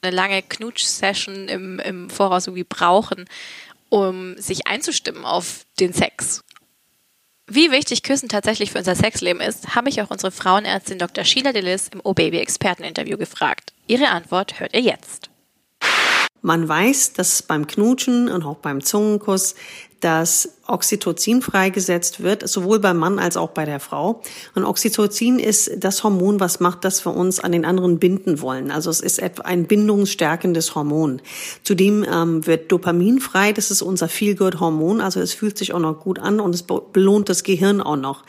eine 0.01 0.15
lange 0.15 0.41
Knutsch-Session 0.41 1.47
im, 1.47 1.79
im 1.79 2.09
Voraus 2.09 2.47
irgendwie 2.47 2.65
brauchen, 2.65 3.25
um 3.89 4.37
sich 4.37 4.67
einzustimmen 4.67 5.25
auf 5.25 5.65
den 5.79 5.93
Sex. 5.93 6.43
Wie 7.47 7.71
wichtig 7.71 8.03
Küssen 8.03 8.29
tatsächlich 8.29 8.71
für 8.71 8.77
unser 8.77 8.95
Sexleben 8.95 9.41
ist, 9.41 9.75
habe 9.75 9.89
ich 9.89 10.01
auch 10.01 10.09
unsere 10.09 10.31
Frauenärztin 10.31 10.97
Dr. 10.97 11.25
Sheila 11.25 11.51
Dillis 11.51 11.89
im 11.89 11.99
O-Baby-Experteninterview 12.03 13.17
gefragt. 13.17 13.73
Ihre 13.85 14.09
Antwort 14.09 14.59
hört 14.59 14.73
ihr 14.73 14.81
jetzt. 14.81 15.29
Man 16.41 16.67
weiß, 16.67 17.13
dass 17.13 17.41
beim 17.41 17.67
Knutschen 17.67 18.29
und 18.29 18.43
auch 18.43 18.57
beim 18.57 18.81
Zungenkuss 18.81 19.55
dass 20.03 20.57
Oxytocin 20.65 21.41
freigesetzt 21.41 22.23
wird, 22.23 22.47
sowohl 22.47 22.79
beim 22.79 22.97
Mann 22.97 23.19
als 23.19 23.35
auch 23.35 23.49
bei 23.49 23.65
der 23.65 23.81
Frau. 23.81 24.21
Und 24.55 24.63
Oxytocin 24.63 25.37
ist 25.37 25.71
das 25.77 26.03
Hormon, 26.05 26.39
was 26.39 26.61
macht, 26.61 26.85
dass 26.85 27.05
wir 27.05 27.13
uns 27.13 27.41
an 27.41 27.51
den 27.51 27.65
anderen 27.65 27.99
binden 27.99 28.39
wollen. 28.39 28.71
Also 28.71 28.89
es 28.89 29.01
ist 29.01 29.21
ein 29.43 29.65
bindungsstärkendes 29.65 30.73
Hormon. 30.73 31.21
Zudem 31.63 32.05
ähm, 32.09 32.47
wird 32.47 32.71
Dopamin 32.71 33.19
frei, 33.19 33.51
das 33.51 33.71
ist 33.71 33.81
unser 33.81 34.07
Feel-Good-Hormon, 34.07 35.01
also 35.01 35.19
es 35.19 35.33
fühlt 35.33 35.57
sich 35.57 35.73
auch 35.73 35.79
noch 35.79 35.99
gut 35.99 36.17
an 36.19 36.39
und 36.39 36.55
es 36.55 36.63
belohnt 36.63 37.27
das 37.27 37.43
Gehirn 37.43 37.81
auch 37.81 37.97
noch. 37.97 38.23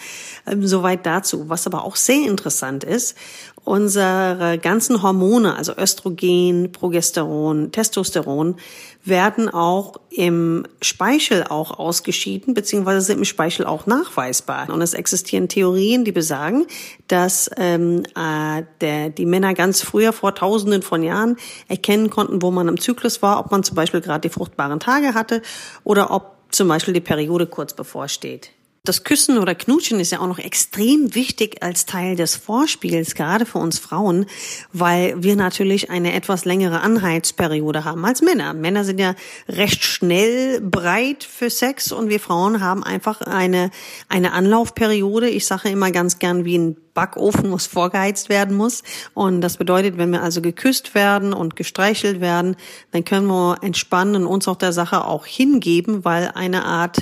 Ähm, 0.46 0.66
soweit 0.66 1.06
dazu. 1.06 1.48
Was 1.48 1.68
aber 1.68 1.84
auch 1.84 1.94
sehr 1.94 2.26
interessant 2.26 2.82
ist, 2.82 3.16
unsere 3.62 4.58
ganzen 4.60 5.02
Hormone, 5.02 5.56
also 5.56 5.72
Östrogen, 5.76 6.72
Progesteron, 6.72 7.72
Testosteron, 7.72 8.56
werden 9.04 9.48
auch 9.48 10.00
im 10.10 10.66
Speichel 10.82 11.44
auch 11.48 11.78
ausgeschieden, 11.78 12.23
beziehungsweise 12.54 13.00
sind 13.00 13.18
im 13.18 13.24
Speichel 13.24 13.66
auch 13.66 13.86
nachweisbar. 13.86 14.70
Und 14.70 14.80
es 14.82 14.94
existieren 14.94 15.48
Theorien, 15.48 16.04
die 16.04 16.12
besagen, 16.12 16.66
dass 17.08 17.50
ähm, 17.56 18.02
äh, 18.16 18.62
der, 18.80 19.10
die 19.10 19.26
Männer 19.26 19.54
ganz 19.54 19.82
früher, 19.82 20.12
vor 20.12 20.34
tausenden 20.34 20.82
von 20.82 21.02
Jahren, 21.02 21.36
erkennen 21.68 22.10
konnten, 22.10 22.42
wo 22.42 22.50
man 22.50 22.68
im 22.68 22.80
Zyklus 22.80 23.22
war, 23.22 23.38
ob 23.38 23.50
man 23.50 23.62
zum 23.62 23.76
Beispiel 23.76 24.00
gerade 24.00 24.28
die 24.28 24.32
fruchtbaren 24.32 24.80
Tage 24.80 25.14
hatte 25.14 25.42
oder 25.84 26.10
ob 26.10 26.34
zum 26.50 26.68
Beispiel 26.68 26.94
die 26.94 27.00
Periode 27.00 27.46
kurz 27.46 27.74
bevorsteht. 27.74 28.50
Das 28.86 29.02
Küssen 29.02 29.38
oder 29.38 29.54
Knutschen 29.54 29.98
ist 29.98 30.12
ja 30.12 30.20
auch 30.20 30.26
noch 30.26 30.38
extrem 30.38 31.14
wichtig 31.14 31.62
als 31.62 31.86
Teil 31.86 32.16
des 32.16 32.36
Vorspiels, 32.36 33.14
gerade 33.14 33.46
für 33.46 33.56
uns 33.56 33.78
Frauen, 33.78 34.26
weil 34.74 35.22
wir 35.22 35.36
natürlich 35.36 35.88
eine 35.88 36.12
etwas 36.12 36.44
längere 36.44 36.82
Anheizperiode 36.82 37.86
haben 37.86 38.04
als 38.04 38.20
Männer. 38.20 38.52
Männer 38.52 38.84
sind 38.84 39.00
ja 39.00 39.14
recht 39.48 39.84
schnell 39.84 40.60
breit 40.60 41.24
für 41.24 41.48
Sex 41.48 41.92
und 41.92 42.10
wir 42.10 42.20
Frauen 42.20 42.60
haben 42.60 42.84
einfach 42.84 43.22
eine, 43.22 43.70
eine 44.10 44.34
Anlaufperiode. 44.34 45.30
Ich 45.30 45.46
sage 45.46 45.70
immer 45.70 45.90
ganz 45.90 46.18
gern 46.18 46.44
wie 46.44 46.58
ein 46.58 46.76
Backofen, 46.92 47.50
was 47.52 47.66
vorgeheizt 47.66 48.28
werden 48.28 48.54
muss. 48.54 48.82
Und 49.14 49.40
das 49.40 49.56
bedeutet, 49.56 49.96
wenn 49.96 50.10
wir 50.10 50.22
also 50.22 50.42
geküsst 50.42 50.94
werden 50.94 51.32
und 51.32 51.56
gestreichelt 51.56 52.20
werden, 52.20 52.54
dann 52.90 53.06
können 53.06 53.28
wir 53.28 53.56
entspannen 53.62 54.16
und 54.16 54.26
uns 54.26 54.46
auch 54.46 54.56
der 54.56 54.74
Sache 54.74 55.06
auch 55.06 55.24
hingeben, 55.24 56.04
weil 56.04 56.32
eine 56.34 56.66
Art 56.66 56.98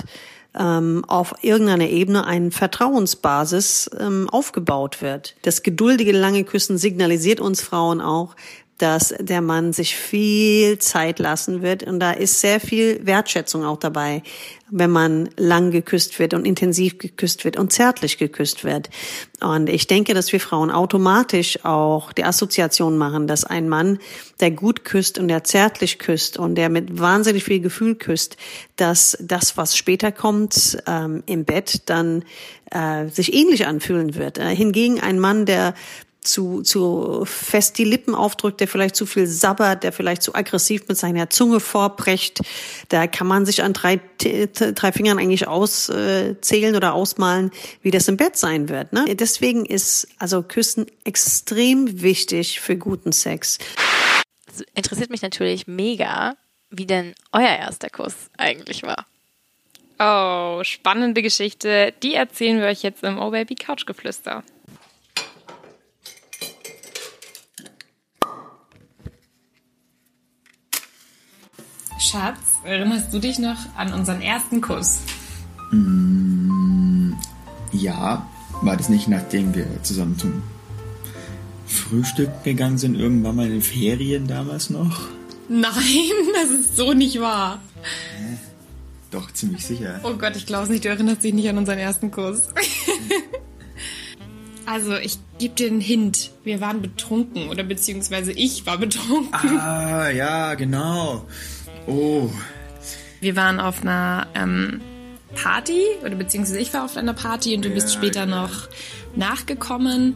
ähm, 0.57 1.03
auf 1.07 1.33
irgendeiner 1.41 1.89
Ebene 1.89 2.25
eine 2.25 2.51
Vertrauensbasis 2.51 3.89
ähm, 3.99 4.29
aufgebaut 4.29 5.01
wird. 5.01 5.35
Das 5.41 5.63
geduldige 5.63 6.11
lange 6.11 6.43
Küssen 6.43 6.77
signalisiert 6.77 7.39
uns 7.39 7.61
Frauen 7.61 8.01
auch, 8.01 8.35
dass 8.83 9.15
der 9.17 9.39
Mann 9.39 9.71
sich 9.71 9.95
viel 9.95 10.77
Zeit 10.77 11.17
lassen 11.17 11.61
wird 11.61 11.83
und 11.83 12.01
da 12.01 12.11
ist 12.11 12.41
sehr 12.41 12.59
viel 12.59 12.99
Wertschätzung 13.05 13.63
auch 13.63 13.77
dabei, 13.77 14.23
wenn 14.69 14.89
man 14.89 15.29
lang 15.37 15.71
geküsst 15.71 16.19
wird 16.19 16.33
und 16.33 16.45
intensiv 16.45 16.97
geküsst 16.97 17.45
wird 17.45 17.57
und 17.57 17.71
zärtlich 17.71 18.17
geküsst 18.17 18.65
wird. 18.65 18.89
Und 19.39 19.69
ich 19.69 19.87
denke, 19.87 20.13
dass 20.13 20.33
wir 20.33 20.41
Frauen 20.41 20.69
automatisch 20.69 21.63
auch 21.63 22.11
die 22.11 22.25
Assoziation 22.25 22.97
machen, 22.97 23.25
dass 23.25 23.45
ein 23.45 23.69
Mann, 23.69 23.99
der 24.41 24.51
gut 24.51 24.83
küsst 24.83 25.17
und 25.17 25.29
der 25.29 25.45
zärtlich 25.45 25.97
küsst 25.97 26.37
und 26.37 26.55
der 26.55 26.67
mit 26.67 26.99
wahnsinnig 26.99 27.45
viel 27.45 27.61
Gefühl 27.61 27.95
küsst, 27.95 28.35
dass 28.75 29.17
das, 29.21 29.55
was 29.55 29.77
später 29.77 30.11
kommt 30.11 30.77
ähm, 30.87 31.23
im 31.25 31.45
Bett, 31.45 31.83
dann 31.85 32.25
äh, 32.71 33.07
sich 33.07 33.33
ähnlich 33.33 33.67
anfühlen 33.67 34.15
wird. 34.15 34.39
Äh, 34.39 34.55
hingegen 34.55 34.99
ein 34.99 35.19
Mann, 35.19 35.45
der 35.45 35.73
zu, 36.23 36.61
zu 36.61 37.23
fest 37.25 37.77
die 37.77 37.83
Lippen 37.83 38.15
aufdrückt, 38.15 38.59
der 38.59 38.67
vielleicht 38.67 38.95
zu 38.95 39.05
viel 39.05 39.27
sabbert, 39.27 39.83
der 39.83 39.91
vielleicht 39.91 40.23
zu 40.23 40.33
aggressiv 40.33 40.87
mit 40.87 40.97
seiner 40.97 41.29
Zunge 41.29 41.59
vorbrecht. 41.59 42.41
Da 42.89 43.07
kann 43.07 43.27
man 43.27 43.45
sich 43.45 43.63
an 43.63 43.73
drei, 43.73 43.99
drei 44.17 44.91
Fingern 44.91 45.19
eigentlich 45.19 45.47
auszählen 45.47 46.75
oder 46.75 46.93
ausmalen, 46.93 47.51
wie 47.81 47.91
das 47.91 48.07
im 48.07 48.17
Bett 48.17 48.37
sein 48.37 48.69
wird. 48.69 48.93
Ne? 48.93 49.15
Deswegen 49.15 49.65
ist 49.65 50.07
also 50.17 50.43
Küssen 50.43 50.85
extrem 51.03 52.01
wichtig 52.01 52.59
für 52.59 52.77
guten 52.77 53.11
Sex. 53.11 53.57
Interessiert 54.75 55.09
mich 55.09 55.21
natürlich 55.21 55.67
mega, 55.67 56.35
wie 56.69 56.85
denn 56.85 57.13
euer 57.31 57.49
erster 57.49 57.89
Kuss 57.89 58.13
eigentlich 58.37 58.83
war. 58.83 59.05
Oh, 59.99 60.63
spannende 60.63 61.21
Geschichte. 61.21 61.93
Die 62.03 62.15
erzählen 62.15 62.59
wir 62.59 62.67
euch 62.67 62.83
jetzt 62.83 63.03
im 63.03 63.19
Oh 63.19 63.31
Baby 63.31 63.55
Couchgeflüster. 63.55 64.43
Schatz, 72.03 72.39
erinnerst 72.65 73.13
du 73.13 73.19
dich 73.19 73.39
noch 73.39 73.57
an 73.77 73.93
unseren 73.93 74.21
ersten 74.21 74.59
Kuss? 74.59 74.99
Mm, 75.71 77.13
ja, 77.71 78.27
war 78.61 78.75
das 78.75 78.89
nicht 78.89 79.07
nachdem 79.07 79.55
wir 79.55 79.65
zusammen 79.83 80.19
zum 80.19 80.43
Frühstück 81.65 82.43
gegangen 82.43 82.77
sind, 82.77 82.95
irgendwann 82.95 83.37
mal 83.37 83.45
in 83.45 83.53
den 83.53 83.61
Ferien 83.61 84.27
damals 84.27 84.69
noch? 84.69 85.07
Nein, 85.47 85.71
das 86.33 86.49
ist 86.49 86.75
so 86.75 86.91
nicht 86.91 87.21
wahr. 87.21 87.61
Hä? 87.81 88.37
Doch, 89.09 89.31
ziemlich 89.31 89.65
sicher. 89.65 90.01
Oh 90.03 90.13
Gott, 90.13 90.35
ich 90.35 90.45
glaube 90.45 90.63
es 90.63 90.69
nicht, 90.69 90.83
du 90.83 90.89
erinnerst 90.89 91.23
dich 91.23 91.33
nicht 91.33 91.47
an 91.47 91.57
unseren 91.57 91.79
ersten 91.79 92.11
Kuss. 92.11 92.49
also, 94.65 94.97
ich 94.97 95.19
gebe 95.39 95.55
dir 95.55 95.67
einen 95.67 95.79
Hint. 95.79 96.31
Wir 96.43 96.59
waren 96.59 96.81
betrunken 96.81 97.47
oder 97.47 97.63
beziehungsweise 97.63 98.33
ich 98.33 98.65
war 98.65 98.77
betrunken. 98.77 99.57
Ah, 99.57 100.09
ja, 100.09 100.55
genau. 100.55 101.27
Oh. 101.87 102.29
Wir 103.19 103.35
waren 103.35 103.59
auf 103.59 103.81
einer 103.81 104.27
ähm, 104.35 104.81
Party 105.35 105.81
oder 106.01 106.15
beziehungsweise 106.15 106.59
ich 106.59 106.73
war 106.73 106.85
auf 106.85 106.97
einer 106.97 107.13
Party 107.13 107.55
und 107.55 107.65
du 107.65 107.69
ja, 107.69 107.75
bist 107.75 107.93
später 107.93 108.21
ja. 108.21 108.25
noch 108.25 108.67
nachgekommen. 109.15 110.15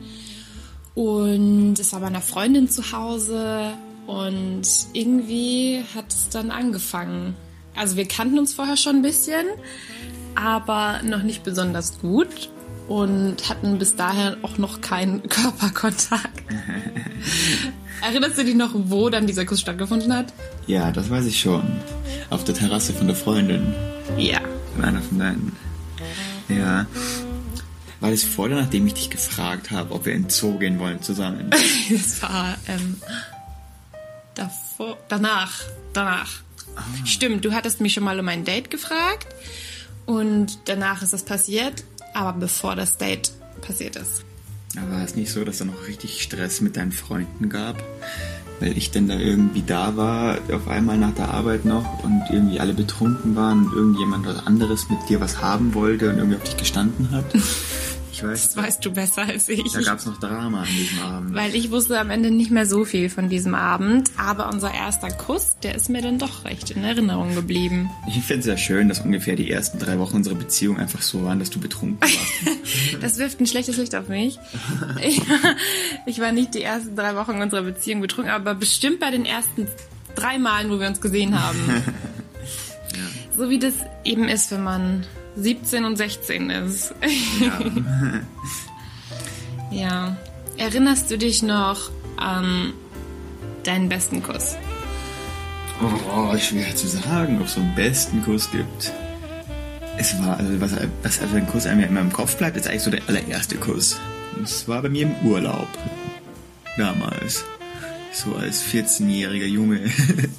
Und 0.96 1.80
es 1.80 1.94
war 1.94 2.00
bei 2.00 2.08
einer 2.08 2.22
Freundin 2.22 2.70
zu 2.70 2.92
Hause 2.92 3.74
und 4.08 4.64
irgendwie 4.94 5.84
hat 5.96 6.06
es 6.10 6.30
dann 6.30 6.50
angefangen. 6.50 7.36
Also 7.76 7.98
wir 7.98 8.08
kannten 8.08 8.40
uns 8.40 8.56
vorher 8.56 8.78
schon 8.78 8.98
ein 8.98 9.02
bisschen, 9.04 9.46
aber 10.34 11.02
noch 11.04 11.22
nicht 11.22 11.44
besonders 11.44 12.00
gut 12.00 12.50
und 12.88 13.50
hatten 13.50 13.78
bis 13.78 13.96
dahin 13.96 14.36
auch 14.44 14.58
noch 14.58 14.82
keinen 14.82 15.24
Körperkontakt. 15.30 16.44
Erinnerst 18.02 18.38
du 18.38 18.46
dich 18.46 18.56
noch, 18.56 18.72
wo 18.74 19.10
dann 19.10 19.28
dieser 19.28 19.46
Kuss 19.46 19.62
stattgefunden 19.62 20.14
hat? 20.14 20.34
Ja, 20.68 20.92
das 20.92 21.10
weiß 21.10 21.26
ich 21.26 21.40
schon. 21.40 21.64
Auf 22.30 22.44
der 22.44 22.56
Terrasse 22.56 22.94
von 22.94 23.08
der 23.08 23.16
Freundin. 23.16 23.74
Ja. 24.18 24.40
Von 24.76 24.86
einer 24.86 25.02
von 25.02 25.20
deinen. 25.20 25.56
Ja. 26.48 26.86
War 28.00 28.12
das 28.12 28.24
vor 28.24 28.46
oder 28.46 28.62
nachdem 28.62 28.86
ich 28.86 28.94
dich 28.94 29.10
gefragt 29.10 29.72
habe, 29.72 29.94
ob 29.94 30.06
wir 30.06 30.14
in 30.14 30.24
den 30.24 30.30
Zoo 30.30 30.60
gehen 30.60 30.80
wollen 30.80 31.02
zusammen? 31.02 31.50
das 31.90 32.22
war 32.22 32.56
ähm, 32.68 33.02
davor, 34.36 34.98
danach, 35.08 35.62
danach. 35.94 36.42
Ah. 36.76 36.84
Stimmt, 37.06 37.44
du 37.44 37.54
hattest 37.54 37.82
mich 37.82 37.94
schon 37.94 38.04
mal 38.04 38.20
um 38.20 38.28
ein 38.28 38.46
Date 38.46 38.70
gefragt 38.70 39.28
und 40.06 40.60
danach 40.66 41.02
ist 41.02 41.14
das 41.14 41.24
passiert, 41.24 41.84
aber 42.14 42.34
bevor 42.34 42.76
das 42.76 42.98
Date 42.98 43.32
passiert 43.62 43.96
ist. 43.96 44.24
Aber 44.78 44.92
war 44.92 45.04
es 45.04 45.16
nicht 45.16 45.32
so, 45.32 45.44
dass 45.44 45.58
da 45.58 45.66
noch 45.66 45.88
richtig 45.88 46.22
Stress 46.22 46.62
mit 46.62 46.78
deinen 46.78 46.92
Freunden 46.92 47.50
gab? 47.50 47.82
weil 48.60 48.78
ich 48.78 48.92
dann 48.92 49.08
da 49.08 49.16
irgendwie 49.16 49.62
da 49.62 49.96
war, 49.98 50.38
auf 50.52 50.68
einmal 50.68 50.98
nach 50.98 51.14
der 51.14 51.30
Arbeit 51.30 51.66
noch 51.66 52.04
und 52.04 52.24
irgendwie 52.32 52.60
alle 52.60 52.74
betrunken 52.74 53.36
waren 53.36 53.68
und 53.68 53.74
irgendjemand 53.74 54.26
was 54.26 54.46
anderes 54.46 54.90
mit 54.90 54.98
dir 55.10 55.22
was 55.22 55.42
haben 55.42 55.74
wollte 55.74 56.10
und 56.10 56.18
irgendwie 56.18 56.38
auf 56.38 56.44
dich 56.44 56.58
gestanden 56.58 57.12
hat. 57.12 57.26
Ich 58.18 58.24
weiß, 58.24 58.54
das 58.54 58.58
weißt 58.58 58.84
du 58.84 58.92
besser 58.92 59.28
als 59.28 59.48
ich. 59.48 59.72
Da 59.72 59.82
gab 59.82 60.00
es 60.00 60.08
noch 60.08 60.20
Drama 60.20 60.62
an 60.62 60.68
diesem 60.68 61.00
Abend. 61.04 61.36
Weil 61.36 61.54
ich 61.54 61.70
wusste 61.70 62.00
am 62.00 62.10
Ende 62.10 62.32
nicht 62.32 62.50
mehr 62.50 62.66
so 62.66 62.84
viel 62.84 63.12
von 63.12 63.30
diesem 63.30 63.54
Abend, 63.54 64.10
aber 64.18 64.50
unser 64.50 64.74
erster 64.74 65.12
Kuss, 65.12 65.58
der 65.62 65.76
ist 65.76 65.88
mir 65.88 66.02
dann 66.02 66.18
doch 66.18 66.44
recht 66.44 66.72
in 66.72 66.84
Erinnerung 66.84 67.36
geblieben. 67.36 67.92
Ich 68.08 68.16
finde 68.24 68.40
es 68.40 68.46
sehr 68.46 68.58
schön, 68.58 68.90
dass 68.90 69.02
ungefähr 69.02 69.36
die 69.36 69.52
ersten 69.52 69.78
drei 69.78 70.00
Wochen 70.00 70.16
unserer 70.16 70.34
Beziehung 70.34 70.80
einfach 70.80 71.04
so 71.04 71.26
waren, 71.26 71.38
dass 71.38 71.52
du 71.52 71.60
betrunken 71.60 72.02
warst. 72.02 73.02
das 73.02 73.20
wirft 73.20 73.40
ein 73.40 73.46
schlechtes 73.46 73.78
Licht 73.78 73.94
auf 73.94 74.08
mich. 74.08 74.40
Ich, 75.04 75.22
ich 76.06 76.20
war 76.20 76.32
nicht 76.32 76.56
die 76.56 76.64
ersten 76.64 76.96
drei 76.96 77.16
Wochen 77.16 77.40
unserer 77.40 77.62
Beziehung 77.62 78.02
betrunken, 78.02 78.32
aber 78.34 78.56
bestimmt 78.56 79.00
bei 79.00 79.12
den 79.12 79.26
ersten 79.26 79.68
drei 80.16 80.40
Malen, 80.40 80.72
wo 80.72 80.80
wir 80.80 80.88
uns 80.88 81.02
gesehen 81.02 81.40
haben. 81.40 81.60
ja. 82.94 83.36
So 83.36 83.50
wie 83.50 83.60
das 83.60 83.74
eben 84.04 84.28
ist, 84.28 84.52
wenn 84.52 84.64
man 84.64 85.06
17 85.38 85.86
und 85.86 85.96
16 85.98 86.50
ist. 86.50 86.94
Ja. 87.40 87.60
ja. 89.72 90.18
Erinnerst 90.58 91.12
du 91.12 91.18
dich 91.18 91.44
noch 91.44 91.92
an 92.18 92.74
deinen 93.64 93.90
besten 93.90 94.24
Kuss? 94.24 94.58
Oh, 95.80 96.36
schwer 96.38 96.76
zu 96.76 96.88
sagen, 96.88 97.40
ob 97.40 97.46
es 97.46 97.54
so 97.54 97.62
einen 97.62 97.76
besten 97.76 98.24
Kuss 98.24 98.50
gibt. 98.50 98.92
Es 99.98 100.20
war, 100.20 100.38
also 100.38 100.60
was, 100.60 100.72
was 101.04 101.22
also 101.22 101.36
ein 101.36 101.48
Kuss 101.48 101.68
einem 101.68 101.82
ja 101.82 101.88
immer 101.88 102.02
im 102.02 102.12
Kopf 102.12 102.36
bleibt, 102.38 102.58
ist 102.58 102.68
eigentlich 102.68 102.84
so 102.84 102.92
der 102.92 103.02
allererste 103.08 103.58
Kuss. 103.58 104.00
Das 104.40 104.68
war 104.68 104.82
bei 104.82 104.90
mir 104.90 105.04
im 105.04 105.16
Urlaub. 105.28 105.68
Damals. 106.78 107.46
So 108.12 108.36
als 108.36 108.64
14-jähriger 108.64 109.46
Junge. 109.46 109.82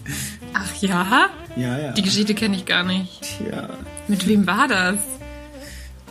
Ach 0.52 0.75
ja? 0.81 1.31
Ja, 1.59 1.77
ja. 1.77 1.91
Die 1.91 2.03
Geschichte 2.03 2.35
kenne 2.37 2.57
ich 2.57 2.67
gar 2.67 2.85
nicht. 2.85 3.21
Tja. 3.21 3.69
Mit 4.07 4.29
wem 4.29 4.47
war 4.47 4.69
das? 4.69 4.97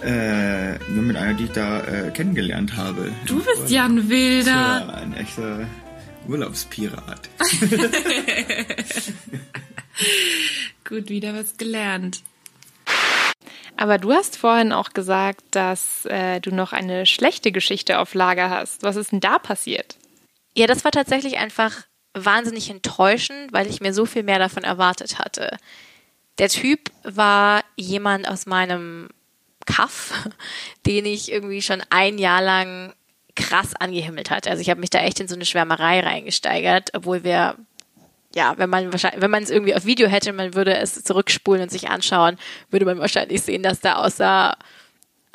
Äh, 0.04 0.77
nur 0.92 1.04
mit 1.04 1.16
einer, 1.16 1.36
die 1.36 1.46
ich 1.46 1.51
da 1.51 1.80
äh, 1.86 2.12
kennengelernt 2.12 2.75
habe. 2.75 3.13
Du 3.25 3.42
bist 3.42 3.70
ja 3.70 3.86
ein 3.86 4.10
Wilder. 4.10 4.51
Ja, 4.51 4.89
ein 4.89 5.16
echter 5.16 5.66
Urlaubspirat. 6.27 7.30
Gut, 10.84 11.08
wieder 11.08 11.34
was 11.34 11.56
gelernt. 11.56 12.24
Aber 13.77 14.00
du 14.00 14.12
hast 14.12 14.36
vorhin 14.36 14.74
auch 14.74 14.89
gesagt, 14.89 15.44
dass 15.51 16.06
äh, 16.08 16.42
du 16.42 16.54
noch 16.54 16.74
eine 16.74 17.06
schlechte 17.06 17.54
Geschichte 17.54 18.00
auf 18.00 18.13
Lager 18.13 18.50
hast. 18.50 18.84
Was 18.84 18.98
ist 18.98 19.13
denn 19.13 19.22
da 19.22 19.39
passiert? 19.39 19.98
Ja, 20.58 20.68
das 20.68 20.84
war 20.84 20.92
tatsächlich 20.92 21.38
einfach 21.38 21.86
wahnsinnig 22.25 22.69
enttäuschend, 22.69 23.53
weil 23.53 23.67
ich 23.67 23.81
mir 23.81 23.93
so 23.93 24.05
viel 24.05 24.24
mehr 24.24 24.39
davon 24.39 24.63
erwartet 24.63 25.19
hatte. 25.19 25.57
Der 26.38 26.50
Typ 26.50 26.91
war 27.03 27.63
jemand 27.75 28.27
aus 28.27 28.45
meinem 28.45 29.09
Kaff, 29.65 30.13
den 30.86 31.05
ich 31.05 31.31
irgendwie 31.31 31.62
schon 31.62 31.83
ein 31.89 32.17
Jahr 32.17 32.41
lang 32.41 32.93
krass 33.36 33.75
angehimmelt 33.75 34.31
hatte. 34.31 34.50
Also 34.50 34.62
ich 34.62 34.69
habe 34.69 34.79
mich 34.79 34.89
da 34.89 35.00
echt 35.00 35.19
in 35.19 35.27
so 35.27 35.36
eine 35.36 35.45
Schwärmerei 35.45 36.00
reingesteigert, 36.00 36.89
obwohl 36.93 37.24
wir 37.24 37.55
ja, 38.36 38.53
wenn 38.57 38.69
man 38.69 38.91
wahrscheinlich, 38.91 39.21
wenn 39.21 39.31
man 39.31 39.43
es 39.43 39.50
irgendwie 39.50 39.74
auf 39.74 39.86
Video 39.86 40.07
hätte, 40.07 40.33
man 40.33 40.53
würde 40.53 40.75
es 40.77 41.03
zurückspulen 41.03 41.63
und 41.63 41.71
sich 41.71 41.89
anschauen, 41.89 42.38
würde 42.69 42.86
man 42.86 43.00
wahrscheinlich 43.00 43.41
sehen, 43.41 43.63
dass 43.63 43.79
da 43.79 43.95
außer 43.95 44.55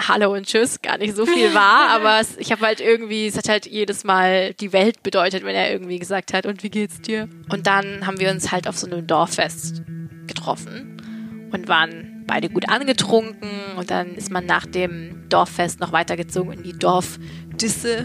Hallo 0.09 0.33
und 0.35 0.47
Tschüss 0.47 0.83
gar 0.83 0.99
nicht 0.99 1.15
so 1.15 1.27
viel 1.27 1.55
war, 1.55 1.91
aber 1.95 2.21
es, 2.21 2.37
ich 2.37 2.51
habe 2.51 2.67
halt 2.67 2.81
irgendwie, 2.81 3.27
es 3.27 3.37
hat 3.37 3.49
halt 3.49 3.67
jedes 3.67 4.05
Mal 4.05 4.53
die 4.55 4.73
Welt 4.73 5.03
bedeutet, 5.03 5.45
wenn 5.45 5.55
er 5.55 5.71
irgendwie 5.71 5.99
gesagt 5.99 6.35
hat, 6.35 6.47
und 6.47 6.63
wie 6.63 6.71
geht's 6.71 7.01
dir? 7.01 7.29
Und 7.51 7.67
dann 7.67 8.07
haben 8.07 8.19
wir 8.19 8.31
uns 8.31 8.51
halt 8.51 8.67
auf 8.67 8.77
so 8.77 8.87
einem 8.87 9.07
Dorffest 9.07 9.83
getroffen 10.27 11.51
und 11.53 11.69
waren 11.69 12.25
beide 12.27 12.49
gut 12.49 12.69
angetrunken 12.69 13.51
und 13.77 13.91
dann 13.91 14.15
ist 14.15 14.31
man 14.31 14.47
nach 14.47 14.67
dem 14.67 15.29
Dorffest 15.29 15.81
noch 15.81 15.93
weitergezogen 15.93 16.53
in 16.53 16.63
die 16.63 16.79
Dorfdisse 16.79 18.05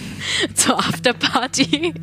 zur 0.54 0.78
Afterparty. 0.78 1.94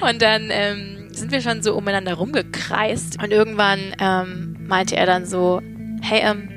Und 0.00 0.22
dann 0.22 0.48
ähm, 0.50 1.08
sind 1.12 1.30
wir 1.30 1.40
schon 1.40 1.62
so 1.62 1.74
umeinander 1.74 2.14
rumgekreist 2.14 3.22
und 3.22 3.30
irgendwann 3.30 3.94
ähm, 4.00 4.56
meinte 4.66 4.96
er 4.96 5.06
dann 5.06 5.26
so, 5.26 5.60
hey, 6.02 6.22
ähm, 6.22 6.51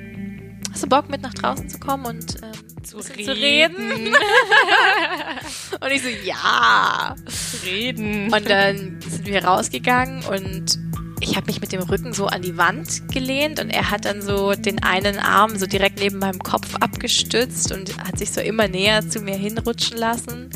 hast 0.75 0.83
du 0.83 0.89
Bock 0.89 1.09
mit 1.09 1.21
nach 1.21 1.33
draußen 1.33 1.69
zu 1.69 1.79
kommen 1.79 2.05
und 2.05 2.35
ähm, 2.43 2.83
zu, 2.83 2.97
reden. 2.97 3.23
zu 3.23 3.31
reden? 3.31 4.13
und 5.79 5.89
ich 5.89 6.03
so, 6.03 6.09
ja. 6.25 7.15
Reden. 7.63 8.33
Und 8.33 8.49
dann 8.49 8.99
sind 9.07 9.25
wir 9.25 9.45
rausgegangen 9.45 10.25
und 10.25 10.77
ich 11.21 11.37
habe 11.37 11.45
mich 11.45 11.61
mit 11.61 11.71
dem 11.71 11.81
Rücken 11.81 12.11
so 12.11 12.25
an 12.25 12.41
die 12.41 12.57
Wand 12.57 13.07
gelehnt 13.07 13.61
und 13.61 13.69
er 13.69 13.89
hat 13.89 14.03
dann 14.03 14.21
so 14.21 14.51
den 14.53 14.83
einen 14.83 15.17
Arm 15.17 15.57
so 15.57 15.65
direkt 15.65 16.01
neben 16.01 16.19
meinem 16.19 16.39
Kopf 16.39 16.75
abgestützt 16.75 17.71
und 17.71 17.97
hat 17.97 18.19
sich 18.19 18.33
so 18.33 18.41
immer 18.41 18.67
näher 18.67 19.07
zu 19.07 19.21
mir 19.21 19.37
hinrutschen 19.37 19.97
lassen. 19.97 20.49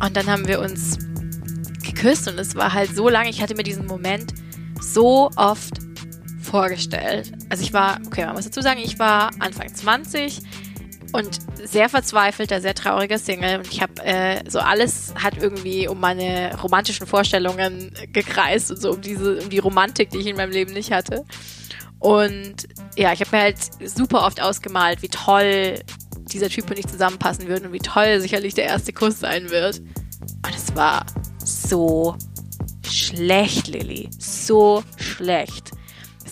Und 0.00 0.16
dann 0.16 0.26
haben 0.26 0.48
wir 0.48 0.58
uns 0.58 0.98
geküsst 1.84 2.26
und 2.26 2.40
es 2.40 2.56
war 2.56 2.72
halt 2.72 2.92
so 2.92 3.08
lange, 3.08 3.30
ich 3.30 3.40
hatte 3.40 3.54
mir 3.54 3.62
diesen 3.62 3.86
Moment 3.86 4.34
so 4.80 5.30
oft 5.36 5.74
vorgestellt. 6.52 7.32
Also 7.48 7.64
ich 7.64 7.72
war, 7.72 7.98
okay, 8.06 8.26
man 8.26 8.34
muss 8.34 8.44
dazu 8.44 8.60
sagen, 8.60 8.78
ich 8.78 8.98
war 8.98 9.30
Anfang 9.38 9.74
20 9.74 10.40
und 11.14 11.38
sehr 11.54 11.88
verzweifelter, 11.88 12.60
sehr 12.60 12.74
trauriger 12.74 13.18
Single. 13.18 13.60
Und 13.60 13.72
ich 13.72 13.80
habe 13.80 14.04
äh, 14.04 14.48
so 14.48 14.58
alles 14.58 15.14
hat 15.14 15.38
irgendwie 15.38 15.88
um 15.88 15.98
meine 15.98 16.54
romantischen 16.60 17.06
Vorstellungen 17.06 17.92
gekreist 18.12 18.70
und 18.70 18.82
so 18.82 18.92
um 18.92 19.00
diese, 19.00 19.38
um 19.38 19.48
die 19.48 19.60
Romantik, 19.60 20.10
die 20.10 20.18
ich 20.18 20.26
in 20.26 20.36
meinem 20.36 20.52
Leben 20.52 20.74
nicht 20.74 20.92
hatte. 20.92 21.24
Und 22.00 22.68
ja, 22.98 23.14
ich 23.14 23.20
habe 23.20 23.34
mir 23.34 23.42
halt 23.44 23.56
super 23.86 24.26
oft 24.26 24.42
ausgemalt, 24.42 25.00
wie 25.00 25.08
toll 25.08 25.78
dieser 26.32 26.50
Typ 26.50 26.70
und 26.70 26.78
ich 26.78 26.86
zusammenpassen 26.86 27.48
würden 27.48 27.68
und 27.68 27.72
wie 27.72 27.78
toll 27.78 28.20
sicherlich 28.20 28.52
der 28.52 28.64
erste 28.64 28.92
Kuss 28.92 29.20
sein 29.20 29.48
wird. 29.48 29.78
Und 29.78 30.54
es 30.54 30.76
war 30.76 31.06
so 31.42 32.14
schlecht, 32.86 33.68
Lilly. 33.68 34.10
So 34.18 34.84
schlecht. 34.98 35.70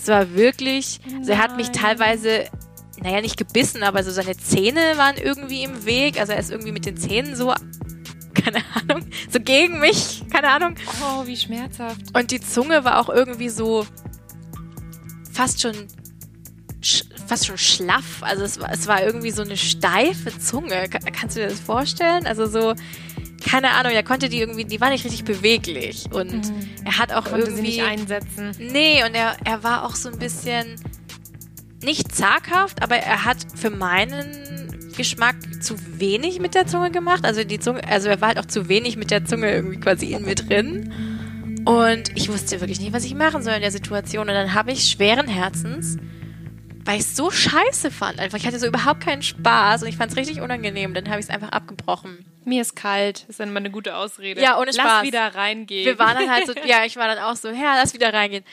Es 0.01 0.07
war 0.07 0.33
wirklich, 0.33 0.99
also 1.15 1.31
er 1.31 1.37
hat 1.37 1.57
mich 1.57 1.69
teilweise, 1.69 2.45
naja, 3.03 3.21
nicht 3.21 3.37
gebissen, 3.37 3.83
aber 3.83 4.03
so 4.03 4.09
seine 4.09 4.35
Zähne 4.35 4.79
waren 4.95 5.15
irgendwie 5.15 5.63
im 5.63 5.85
Weg. 5.85 6.19
Also 6.19 6.33
er 6.33 6.39
ist 6.39 6.49
irgendwie 6.49 6.71
mit 6.71 6.87
den 6.87 6.97
Zähnen 6.97 7.35
so, 7.35 7.53
keine 8.33 8.63
Ahnung, 8.73 9.05
so 9.29 9.39
gegen 9.39 9.79
mich, 9.79 10.23
keine 10.33 10.49
Ahnung. 10.49 10.73
Oh, 11.03 11.27
wie 11.27 11.37
schmerzhaft. 11.37 12.01
Und 12.17 12.31
die 12.31 12.39
Zunge 12.39 12.83
war 12.83 12.99
auch 12.99 13.09
irgendwie 13.09 13.49
so 13.49 13.85
fast 15.31 15.61
schon 15.61 15.75
fast 17.27 17.45
schon 17.45 17.59
schlaff. 17.59 18.23
Also 18.23 18.43
es 18.43 18.59
war, 18.59 18.71
es 18.71 18.87
war 18.87 19.03
irgendwie 19.03 19.29
so 19.29 19.43
eine 19.43 19.55
steife 19.55 20.35
Zunge. 20.39 20.89
Kannst 20.89 21.37
du 21.37 21.41
dir 21.41 21.47
das 21.49 21.59
vorstellen? 21.59 22.25
Also 22.25 22.47
so, 22.47 22.73
keine 23.43 23.71
Ahnung, 23.71 23.91
er 23.93 24.03
konnte 24.03 24.29
die 24.29 24.39
irgendwie, 24.39 24.65
die 24.65 24.79
war 24.79 24.89
nicht 24.89 25.03
richtig 25.03 25.23
beweglich 25.23 26.05
und 26.11 26.49
mhm. 26.49 26.69
er 26.85 26.97
hat 26.97 27.11
auch 27.11 27.25
konnte 27.25 27.47
irgendwie 27.47 27.63
nicht 27.63 27.83
einsetzen. 27.83 28.51
Nee, 28.59 29.03
und 29.03 29.13
er, 29.15 29.35
er 29.43 29.63
war 29.63 29.85
auch 29.85 29.95
so 29.95 30.09
ein 30.09 30.19
bisschen 30.19 30.75
nicht 31.83 32.13
zaghaft, 32.13 32.83
aber 32.83 32.97
er 32.97 33.25
hat 33.25 33.37
für 33.55 33.69
meinen 33.69 34.91
Geschmack 34.95 35.35
zu 35.61 35.75
wenig 35.99 36.39
mit 36.39 36.53
der 36.53 36.67
Zunge 36.67 36.91
gemacht. 36.91 37.25
Also 37.25 37.43
die 37.43 37.59
Zunge, 37.59 37.83
also 37.87 38.09
er 38.09 38.21
war 38.21 38.29
halt 38.29 38.39
auch 38.39 38.45
zu 38.45 38.69
wenig 38.69 38.97
mit 38.97 39.11
der 39.11 39.25
Zunge 39.25 39.51
irgendwie 39.51 39.79
quasi 39.79 40.13
in 40.13 40.23
mir 40.23 40.35
drin. 40.35 40.93
Und 41.65 42.15
ich 42.15 42.29
wusste 42.29 42.59
wirklich 42.59 42.79
nicht, 42.79 42.93
was 42.93 43.05
ich 43.05 43.15
machen 43.15 43.43
soll 43.43 43.53
in 43.53 43.61
der 43.61 43.71
Situation. 43.71 44.27
Und 44.27 44.33
dann 44.33 44.53
habe 44.53 44.71
ich 44.71 44.89
schweren 44.89 45.27
Herzens 45.27 45.97
weil 46.91 46.99
ich 46.99 47.05
es 47.05 47.15
so 47.15 47.31
scheiße 47.31 47.89
fand. 47.89 48.19
Einfach, 48.19 48.37
ich 48.37 48.45
hatte 48.45 48.59
so 48.59 48.67
überhaupt 48.67 48.99
keinen 48.99 49.21
Spaß 49.21 49.83
und 49.83 49.87
ich 49.87 49.95
fand 49.95 50.11
es 50.11 50.17
richtig 50.17 50.41
unangenehm. 50.41 50.93
Dann 50.93 51.07
habe 51.07 51.21
ich 51.21 51.25
es 51.25 51.29
einfach 51.29 51.47
abgebrochen. 51.47 52.25
Mir 52.43 52.61
ist 52.61 52.75
kalt. 52.75 53.21
Das 53.21 53.29
ist 53.29 53.39
dann 53.39 53.47
immer 53.47 53.61
eine 53.61 53.71
gute 53.71 53.95
Ausrede. 53.95 54.41
Ja, 54.41 54.59
ohne 54.59 54.73
Spaß. 54.73 54.85
Lass 54.85 55.03
wieder 55.03 55.33
reingehen. 55.33 55.85
Wir 55.85 55.97
waren 55.97 56.17
dann 56.17 56.29
halt 56.29 56.47
so, 56.47 56.53
ja, 56.65 56.83
ich 56.83 56.97
war 56.97 57.07
dann 57.07 57.19
auch 57.19 57.37
so, 57.37 57.47
ja, 57.47 57.75
lass 57.77 57.93
wieder 57.93 58.13
reingehen. 58.13 58.43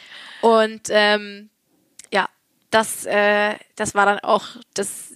Und 0.41 0.83
ähm, 0.91 1.51
ja, 2.13 2.29
das, 2.71 3.07
äh, 3.07 3.57
das 3.75 3.97
war 3.97 4.07
dann 4.07 4.21
auch 4.21 4.47
das 4.75 5.15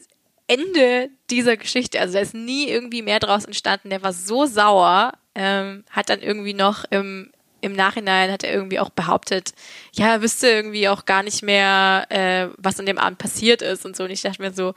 Ende 0.49 1.09
dieser 1.31 1.57
Geschichte. 1.57 2.01
Also 2.01 2.15
da 2.15 2.21
ist 2.21 2.35
nie 2.35 2.67
irgendwie 2.67 3.03
mehr 3.03 3.21
draus 3.21 3.45
entstanden. 3.45 3.91
Der 3.91 4.03
war 4.03 4.13
so 4.13 4.47
sauer, 4.47 5.13
ähm, 5.37 5.85
hat 5.91 6.09
dann 6.09 6.23
irgendwie 6.23 6.55
noch 6.55 6.85
im 6.91 7.31
im 7.63 7.73
Nachhinein 7.73 8.31
hat 8.31 8.45
er 8.45 8.53
irgendwie 8.53 8.81
auch 8.81 8.91
behauptet, 8.91 9.55
ja, 9.95 10.09
er 10.09 10.23
wüsste 10.23 10.49
irgendwie 10.49 10.89
auch 10.89 11.07
gar 11.07 11.23
nicht 11.23 11.43
mehr, 11.43 12.07
äh, 12.11 12.49
was 12.59 12.79
an 12.79 12.87
dem 12.87 12.99
Abend 12.99 13.19
passiert 13.19 13.63
ist 13.63 13.87
und 13.87 13.97
so. 13.97 14.05
Und 14.05 14.11
ich 14.11 14.21
dachte 14.21 14.43
mir 14.43 14.53
so, 14.53 14.75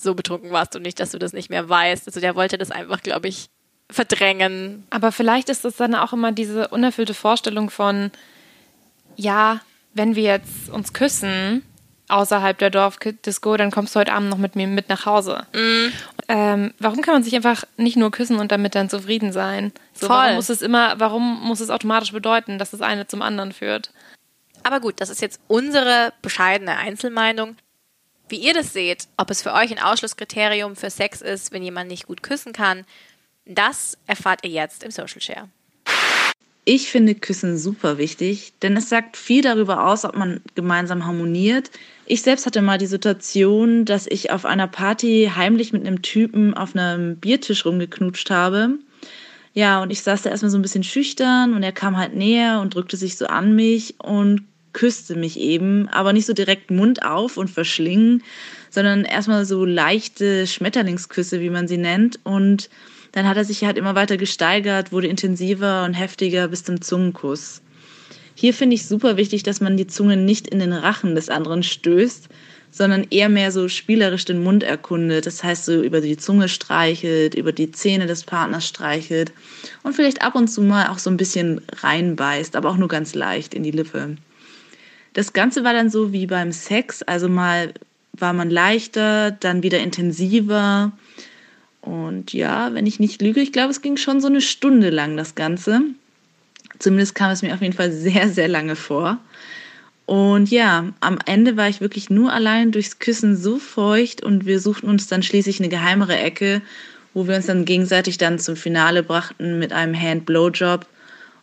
so 0.00 0.14
betrunken 0.14 0.50
warst 0.50 0.74
du 0.74 0.80
nicht, 0.80 0.98
dass 0.98 1.12
du 1.12 1.18
das 1.18 1.32
nicht 1.32 1.50
mehr 1.50 1.68
weißt. 1.68 2.06
Also 2.06 2.20
der 2.20 2.34
wollte 2.34 2.58
das 2.58 2.70
einfach, 2.70 3.02
glaube 3.02 3.28
ich, 3.28 3.48
verdrängen. 3.90 4.86
Aber 4.90 5.12
vielleicht 5.12 5.48
ist 5.48 5.64
es 5.64 5.76
dann 5.76 5.94
auch 5.94 6.12
immer 6.12 6.32
diese 6.32 6.68
unerfüllte 6.68 7.14
Vorstellung 7.14 7.70
von, 7.70 8.10
ja, 9.14 9.60
wenn 9.94 10.16
wir 10.16 10.24
jetzt 10.24 10.70
uns 10.70 10.92
küssen 10.92 11.62
außerhalb 12.08 12.58
der 12.58 12.70
Dorfdisco, 12.70 13.56
dann 13.56 13.70
kommst 13.70 13.94
du 13.94 14.00
heute 14.00 14.12
Abend 14.12 14.30
noch 14.30 14.38
mit 14.38 14.56
mir 14.56 14.66
mit 14.66 14.88
nach 14.88 15.06
Hause. 15.06 15.46
Mm. 15.52 15.92
Ähm, 16.28 16.74
warum 16.78 17.02
kann 17.02 17.14
man 17.14 17.22
sich 17.22 17.34
einfach 17.34 17.64
nicht 17.76 17.96
nur 17.96 18.10
küssen 18.10 18.38
und 18.38 18.52
damit 18.52 18.74
dann 18.74 18.90
zufrieden 18.90 19.32
sein? 19.32 19.72
So, 19.94 20.06
Voll. 20.06 20.16
Warum 20.16 20.34
muss 20.36 20.48
es 20.48 20.62
immer, 20.62 20.98
warum 20.98 21.42
muss 21.42 21.60
es 21.60 21.70
automatisch 21.70 22.12
bedeuten, 22.12 22.58
dass 22.58 22.70
das 22.70 22.80
eine 22.80 23.06
zum 23.06 23.22
anderen 23.22 23.52
führt? 23.52 23.92
Aber 24.62 24.80
gut, 24.80 25.00
das 25.00 25.10
ist 25.10 25.22
jetzt 25.22 25.40
unsere 25.46 26.12
bescheidene 26.22 26.76
Einzelmeinung. 26.76 27.56
Wie 28.28 28.38
ihr 28.38 28.54
das 28.54 28.72
seht, 28.72 29.06
ob 29.16 29.30
es 29.30 29.42
für 29.42 29.52
euch 29.52 29.70
ein 29.70 29.82
Ausschlusskriterium 29.82 30.74
für 30.74 30.90
Sex 30.90 31.20
ist, 31.20 31.52
wenn 31.52 31.62
jemand 31.62 31.88
nicht 31.88 32.08
gut 32.08 32.24
küssen 32.24 32.52
kann, 32.52 32.84
das 33.44 33.96
erfahrt 34.06 34.44
ihr 34.44 34.50
jetzt 34.50 34.82
im 34.82 34.90
Social 34.90 35.20
Share. 35.20 35.48
Ich 36.68 36.90
finde 36.90 37.14
Küssen 37.14 37.58
super 37.58 37.96
wichtig, 37.96 38.52
denn 38.60 38.76
es 38.76 38.88
sagt 38.88 39.16
viel 39.16 39.40
darüber 39.40 39.86
aus, 39.86 40.04
ob 40.04 40.16
man 40.16 40.40
gemeinsam 40.56 41.06
harmoniert. 41.06 41.70
Ich 42.06 42.22
selbst 42.22 42.44
hatte 42.44 42.60
mal 42.60 42.76
die 42.76 42.88
Situation, 42.88 43.84
dass 43.84 44.08
ich 44.08 44.32
auf 44.32 44.44
einer 44.44 44.66
Party 44.66 45.30
heimlich 45.36 45.72
mit 45.72 45.86
einem 45.86 46.02
Typen 46.02 46.54
auf 46.54 46.74
einem 46.74 47.18
Biertisch 47.18 47.64
rumgeknutscht 47.64 48.30
habe. 48.30 48.80
Ja, 49.54 49.80
und 49.80 49.90
ich 49.90 50.02
saß 50.02 50.22
da 50.22 50.30
erstmal 50.30 50.50
so 50.50 50.58
ein 50.58 50.62
bisschen 50.62 50.82
schüchtern 50.82 51.54
und 51.54 51.62
er 51.62 51.70
kam 51.70 51.96
halt 51.96 52.16
näher 52.16 52.60
und 52.60 52.74
drückte 52.74 52.96
sich 52.96 53.16
so 53.16 53.26
an 53.28 53.54
mich 53.54 53.94
und 54.00 54.42
küsste 54.72 55.14
mich 55.14 55.38
eben, 55.38 55.88
aber 55.90 56.12
nicht 56.12 56.26
so 56.26 56.32
direkt 56.32 56.72
Mund 56.72 57.04
auf 57.04 57.36
und 57.36 57.48
verschlingen, 57.48 58.24
sondern 58.70 59.04
erstmal 59.04 59.44
so 59.46 59.64
leichte 59.64 60.48
Schmetterlingsküsse, 60.48 61.40
wie 61.40 61.50
man 61.50 61.68
sie 61.68 61.78
nennt. 61.78 62.18
Und 62.24 62.70
dann 63.16 63.26
hat 63.26 63.38
er 63.38 63.46
sich 63.46 63.64
halt 63.64 63.78
immer 63.78 63.94
weiter 63.94 64.18
gesteigert, 64.18 64.92
wurde 64.92 65.06
intensiver 65.06 65.84
und 65.84 65.94
heftiger 65.94 66.48
bis 66.48 66.64
zum 66.64 66.82
Zungenkuss. 66.82 67.62
Hier 68.34 68.52
finde 68.52 68.74
ich 68.74 68.86
super 68.86 69.16
wichtig, 69.16 69.42
dass 69.42 69.62
man 69.62 69.78
die 69.78 69.86
Zunge 69.86 70.18
nicht 70.18 70.46
in 70.46 70.58
den 70.58 70.74
Rachen 70.74 71.14
des 71.14 71.30
anderen 71.30 71.62
stößt, 71.62 72.28
sondern 72.70 73.06
eher 73.08 73.30
mehr 73.30 73.52
so 73.52 73.68
spielerisch 73.68 74.26
den 74.26 74.44
Mund 74.44 74.62
erkundet. 74.62 75.24
Das 75.24 75.42
heißt, 75.42 75.64
so 75.64 75.82
über 75.82 76.02
die 76.02 76.18
Zunge 76.18 76.50
streichelt, 76.50 77.34
über 77.34 77.52
die 77.52 77.72
Zähne 77.72 78.04
des 78.04 78.24
Partners 78.24 78.68
streichelt 78.68 79.32
und 79.82 79.94
vielleicht 79.94 80.20
ab 80.20 80.34
und 80.34 80.48
zu 80.48 80.60
mal 80.60 80.88
auch 80.88 80.98
so 80.98 81.08
ein 81.08 81.16
bisschen 81.16 81.62
reinbeißt, 81.72 82.54
aber 82.54 82.68
auch 82.68 82.76
nur 82.76 82.88
ganz 82.88 83.14
leicht 83.14 83.54
in 83.54 83.62
die 83.62 83.70
Lippe. 83.70 84.18
Das 85.14 85.32
Ganze 85.32 85.64
war 85.64 85.72
dann 85.72 85.88
so 85.88 86.12
wie 86.12 86.26
beim 86.26 86.52
Sex, 86.52 87.02
also 87.02 87.30
mal 87.30 87.72
war 88.12 88.34
man 88.34 88.50
leichter, 88.50 89.30
dann 89.30 89.62
wieder 89.62 89.78
intensiver. 89.78 90.92
Und 91.86 92.32
ja, 92.32 92.74
wenn 92.74 92.84
ich 92.84 92.98
nicht 92.98 93.22
lüge, 93.22 93.40
ich 93.40 93.52
glaube, 93.52 93.70
es 93.70 93.80
ging 93.80 93.96
schon 93.96 94.20
so 94.20 94.26
eine 94.26 94.40
Stunde 94.40 94.90
lang 94.90 95.16
das 95.16 95.36
Ganze. 95.36 95.82
Zumindest 96.80 97.14
kam 97.14 97.30
es 97.30 97.42
mir 97.42 97.54
auf 97.54 97.62
jeden 97.62 97.74
Fall 97.74 97.92
sehr, 97.92 98.28
sehr 98.28 98.48
lange 98.48 98.74
vor. 98.74 99.18
Und 100.04 100.50
ja, 100.50 100.92
am 100.98 101.18
Ende 101.26 101.56
war 101.56 101.68
ich 101.68 101.80
wirklich 101.80 102.10
nur 102.10 102.32
allein 102.32 102.72
durchs 102.72 102.98
Küssen 102.98 103.36
so 103.36 103.58
feucht 103.58 104.22
und 104.22 104.46
wir 104.46 104.58
suchten 104.58 104.88
uns 104.88 105.06
dann 105.06 105.22
schließlich 105.22 105.60
eine 105.60 105.68
geheimere 105.68 106.16
Ecke, 106.16 106.60
wo 107.14 107.28
wir 107.28 107.36
uns 107.36 107.46
dann 107.46 107.64
gegenseitig 107.64 108.18
dann 108.18 108.40
zum 108.40 108.56
Finale 108.56 109.04
brachten 109.04 109.60
mit 109.60 109.72
einem 109.72 109.94
Hand-Blowjob. 109.94 110.86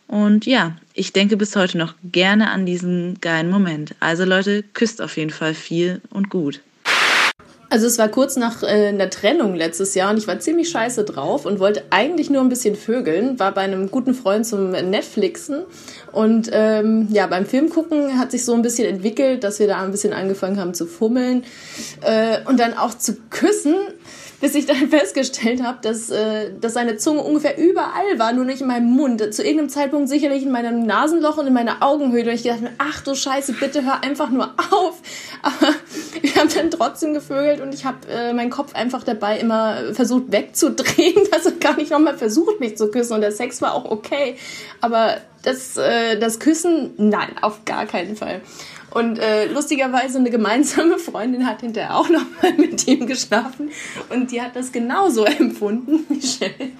Und 0.08 0.44
ja, 0.44 0.76
ich 0.92 1.14
denke 1.14 1.38
bis 1.38 1.56
heute 1.56 1.78
noch 1.78 1.94
gerne 2.04 2.50
an 2.50 2.66
diesen 2.66 3.18
geilen 3.22 3.50
Moment. 3.50 3.94
Also 3.98 4.24
Leute, 4.26 4.62
küsst 4.74 5.00
auf 5.00 5.16
jeden 5.16 5.30
Fall 5.30 5.54
viel 5.54 6.02
und 6.10 6.28
gut. 6.28 6.60
Also 7.70 7.86
es 7.86 7.98
war 7.98 8.08
kurz 8.08 8.36
nach 8.36 8.62
äh, 8.62 8.88
einer 8.88 9.10
Trennung 9.10 9.54
letztes 9.54 9.94
Jahr 9.94 10.10
und 10.10 10.18
ich 10.18 10.28
war 10.28 10.38
ziemlich 10.38 10.68
scheiße 10.68 11.04
drauf 11.04 11.46
und 11.46 11.58
wollte 11.58 11.82
eigentlich 11.90 12.30
nur 12.30 12.42
ein 12.42 12.48
bisschen 12.48 12.76
vögeln, 12.76 13.38
war 13.38 13.52
bei 13.52 13.62
einem 13.62 13.90
guten 13.90 14.14
Freund 14.14 14.46
zum 14.46 14.70
Netflixen 14.70 15.62
und 16.12 16.50
ähm, 16.52 17.08
ja, 17.10 17.26
beim 17.26 17.46
Film 17.46 17.70
gucken 17.70 18.18
hat 18.18 18.30
sich 18.30 18.44
so 18.44 18.54
ein 18.54 18.62
bisschen 18.62 18.88
entwickelt, 18.88 19.44
dass 19.44 19.58
wir 19.58 19.66
da 19.66 19.82
ein 19.82 19.90
bisschen 19.90 20.12
angefangen 20.12 20.60
haben 20.60 20.74
zu 20.74 20.86
fummeln 20.86 21.44
äh, 22.02 22.38
und 22.46 22.60
dann 22.60 22.74
auch 22.74 22.94
zu 22.94 23.16
küssen 23.30 23.74
bis 24.44 24.54
ich 24.54 24.66
dann 24.66 24.76
festgestellt 24.90 25.62
habe, 25.62 25.78
dass, 25.80 26.10
äh, 26.10 26.50
dass 26.60 26.74
seine 26.74 26.98
Zunge 26.98 27.22
ungefähr 27.22 27.56
überall 27.56 28.18
war, 28.18 28.34
nur 28.34 28.44
nicht 28.44 28.60
in 28.60 28.66
meinem 28.66 28.90
Mund. 28.90 29.32
Zu 29.32 29.42
irgendeinem 29.42 29.70
Zeitpunkt 29.70 30.10
sicherlich 30.10 30.42
in 30.42 30.50
meinem 30.50 30.84
Nasenloch 30.84 31.38
und 31.38 31.46
in 31.46 31.54
meiner 31.54 31.82
Augenhöhle. 31.82 32.28
Und 32.28 32.34
ich 32.34 32.42
dachte 32.42 32.64
mir, 32.64 32.72
ach 32.76 33.00
du 33.00 33.14
Scheiße, 33.14 33.54
bitte 33.54 33.86
hör 33.86 34.04
einfach 34.04 34.28
nur 34.28 34.52
auf. 34.70 35.00
Aber 35.40 35.72
wir 36.20 36.34
haben 36.34 36.50
dann 36.54 36.70
trotzdem 36.70 37.14
gevögelt 37.14 37.62
und 37.62 37.72
ich 37.72 37.86
habe 37.86 38.06
äh, 38.06 38.34
meinen 38.34 38.50
Kopf 38.50 38.74
einfach 38.74 39.02
dabei 39.02 39.38
immer 39.38 39.94
versucht 39.94 40.30
wegzudrehen, 40.30 41.26
dass 41.30 41.46
er 41.46 41.52
gar 41.52 41.76
nicht 41.76 41.90
nochmal 41.90 42.18
versucht, 42.18 42.60
mich 42.60 42.76
zu 42.76 42.90
küssen. 42.90 43.14
Und 43.14 43.22
der 43.22 43.32
Sex 43.32 43.62
war 43.62 43.72
auch 43.72 43.90
okay. 43.90 44.36
Aber 44.82 45.16
das, 45.42 45.78
äh, 45.78 46.18
das 46.18 46.38
Küssen, 46.38 46.92
nein, 46.98 47.30
auf 47.40 47.64
gar 47.64 47.86
keinen 47.86 48.14
Fall. 48.14 48.42
Und 48.94 49.18
äh, 49.18 49.46
lustigerweise 49.46 50.18
eine 50.18 50.30
gemeinsame 50.30 50.98
Freundin 50.98 51.46
hat 51.46 51.60
hinterher 51.62 51.96
auch 51.96 52.08
noch 52.08 52.24
mal 52.40 52.52
mit 52.56 52.86
ihm 52.86 53.06
geschlafen 53.06 53.70
und 54.08 54.30
die 54.30 54.40
hat 54.40 54.54
das 54.54 54.70
genauso 54.70 55.24
empfunden, 55.24 56.06
Michelle. 56.08 56.70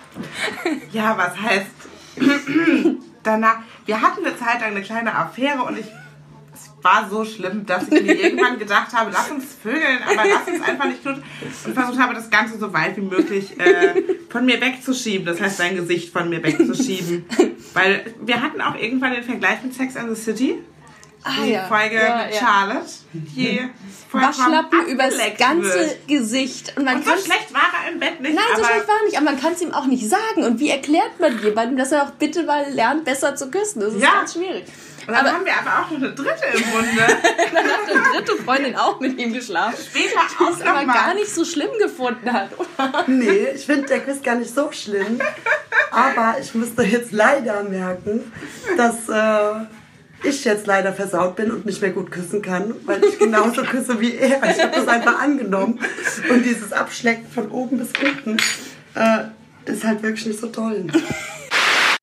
Ja, 0.93 1.19
was 1.19 1.37
heißt 1.41 1.67
danach? 3.25 3.59
Wir 3.85 4.01
hatten 4.01 4.25
eine 4.25 4.37
Zeit 4.37 4.61
lang 4.61 4.71
eine 4.71 4.83
kleine 4.83 5.15
Affäre 5.15 5.63
und 5.65 5.79
ich 5.79 5.87
es 6.55 6.71
war 6.85 7.09
so 7.11 7.25
schlimm, 7.25 7.67
dass 7.67 7.89
ich 7.89 8.03
mir 8.03 8.15
irgendwann 8.15 8.59
gedacht 8.61 8.93
habe, 8.93 9.11
lass 9.13 9.31
uns 9.31 9.55
vögeln, 9.61 9.99
aber 10.05 10.23
lass 10.29 10.47
uns 10.47 10.63
einfach 10.63 10.85
nicht 10.85 11.03
tun. 11.03 11.21
Und 11.65 11.75
versucht 11.75 11.99
habe, 11.99 12.15
das 12.15 12.31
Ganze 12.31 12.59
so 12.59 12.73
weit 12.73 12.97
wie 12.97 13.01
möglich 13.01 13.59
äh, 13.59 14.03
von 14.29 14.47
mir 14.47 14.61
wegzuschieben. 14.61 15.27
Das 15.27 15.41
heißt, 15.41 15.57
sein 15.57 15.75
Gesicht 15.75 16.13
von 16.13 16.29
mir 16.29 16.45
wegzuschieben. 16.45 17.25
Weil 17.75 18.15
wir 18.21 18.41
hatten 18.41 18.61
auch 18.61 18.77
irgendwann 18.77 19.15
den 19.15 19.25
Vergleich 19.25 19.65
mit 19.65 19.75
Sex 19.75 19.97
and 19.97 20.15
the 20.15 20.23
City. 20.23 20.61
Ah, 21.27 21.31
die 21.43 21.53
ja. 21.53 21.65
Folge 21.65 21.95
Ja, 21.97 22.25
mit 22.27 22.35
ja. 22.35 22.41
Charlotte, 22.41 22.91
die 23.15 23.61
Waschlappen 24.13 24.87
übers 24.89 25.15
ganze 25.39 25.69
wird. 25.75 26.07
Gesicht. 26.09 26.75
Und 26.77 26.85
man 26.85 26.97
Und 26.97 27.05
so 27.05 27.11
kann 27.13 27.19
schlecht 27.21 27.55
war 27.55 27.63
er 27.85 27.93
im 27.93 27.99
Bett 27.99 28.21
nicht, 28.21 28.35
Nein, 28.35 28.45
so 28.57 28.63
schlecht 28.65 28.87
war 28.87 28.97
er 28.99 29.05
nicht, 29.07 29.17
aber 29.17 29.25
man 29.25 29.41
kann 29.41 29.53
es 29.55 29.63
ihm 29.63 29.73
auch 29.73 29.87
nicht 29.87 30.09
sagen. 30.09 30.45
Und 30.45 30.61
wie 30.61 30.71
erklärt 30.71 31.19
man 31.19 31.41
jemandem, 31.43 31.79
dass 31.79 31.93
er 31.93 32.03
auch 32.05 32.11
bitte 32.11 32.43
mal 32.45 32.71
lernt, 32.71 33.05
besser 33.05 33.35
zu 33.37 33.51
küssen? 33.51 33.81
Das 33.81 33.95
ist 33.95 34.03
Ja. 34.03 34.13
ganz 34.13 34.35
schwierig. 34.35 34.65
und 35.07 35.13
dann 35.13 35.17
aber- 35.27 35.33
haben 35.35 35.45
wir 35.45 35.53
aber 35.59 35.85
auch 35.87 35.91
noch 35.91 35.97
eine 35.99 36.15
dritte 36.15 36.45
im 36.55 36.63
Bunde. 36.73 37.07
Dann 37.55 37.65
hat 37.65 37.91
eine 37.91 38.03
dritte 38.23 38.43
Freundin 38.43 38.77
auch 38.77 39.01
mit 39.01 39.19
ihm 39.19 39.33
geschlafen. 39.35 39.77
Später 39.83 40.21
Die 40.31 40.45
auch 40.45 40.51
es 40.51 40.63
aber 40.63 40.83
noch 40.83 40.95
gar 40.95 41.07
mal. 41.09 41.15
nicht 41.15 41.35
so 41.35 41.45
schlimm 41.45 41.71
gefunden 41.79 42.33
hat, 42.33 42.51
oder? 42.59 43.05
Nee, 43.07 43.49
ich 43.55 43.67
finde 43.67 43.87
der 43.89 44.01
Quiz 44.01 44.23
gar 44.23 44.37
nicht 44.37 44.55
so 44.55 44.71
schlimm. 44.73 45.21
Aber 45.91 46.37
ich 46.41 46.55
müsste 46.55 46.83
jetzt 46.85 47.13
leider 47.13 47.63
merken, 47.65 48.33
dass 48.77 49.09
äh, 49.09 49.67
ich 50.25 50.45
jetzt 50.45 50.67
leider 50.67 50.93
versaut 50.93 51.37
bin 51.37 51.51
und 51.51 51.67
nicht 51.67 51.81
mehr 51.81 51.91
gut 51.91 52.11
küssen 52.11 52.43
kann, 52.43 52.75
weil 52.85 53.03
ich 53.05 53.19
genauso 53.19 53.63
küsse 53.63 54.01
wie 54.01 54.15
er. 54.15 54.43
Ich 54.51 54.63
habe 54.63 54.75
das 54.75 54.89
einfach 54.89 55.21
angenommen. 55.21 55.81
Und 56.29 56.45
dieses 56.45 56.73
Abschlecken 56.73 57.27
von 57.29 57.51
oben 57.51 57.79
bis 57.79 57.91
unten 58.03 58.37
äh, 58.95 59.71
ist 59.71 59.85
halt 59.85 60.03
wirklich 60.03 60.27
nicht 60.27 60.41
so 60.41 60.49
toll. 60.49 60.87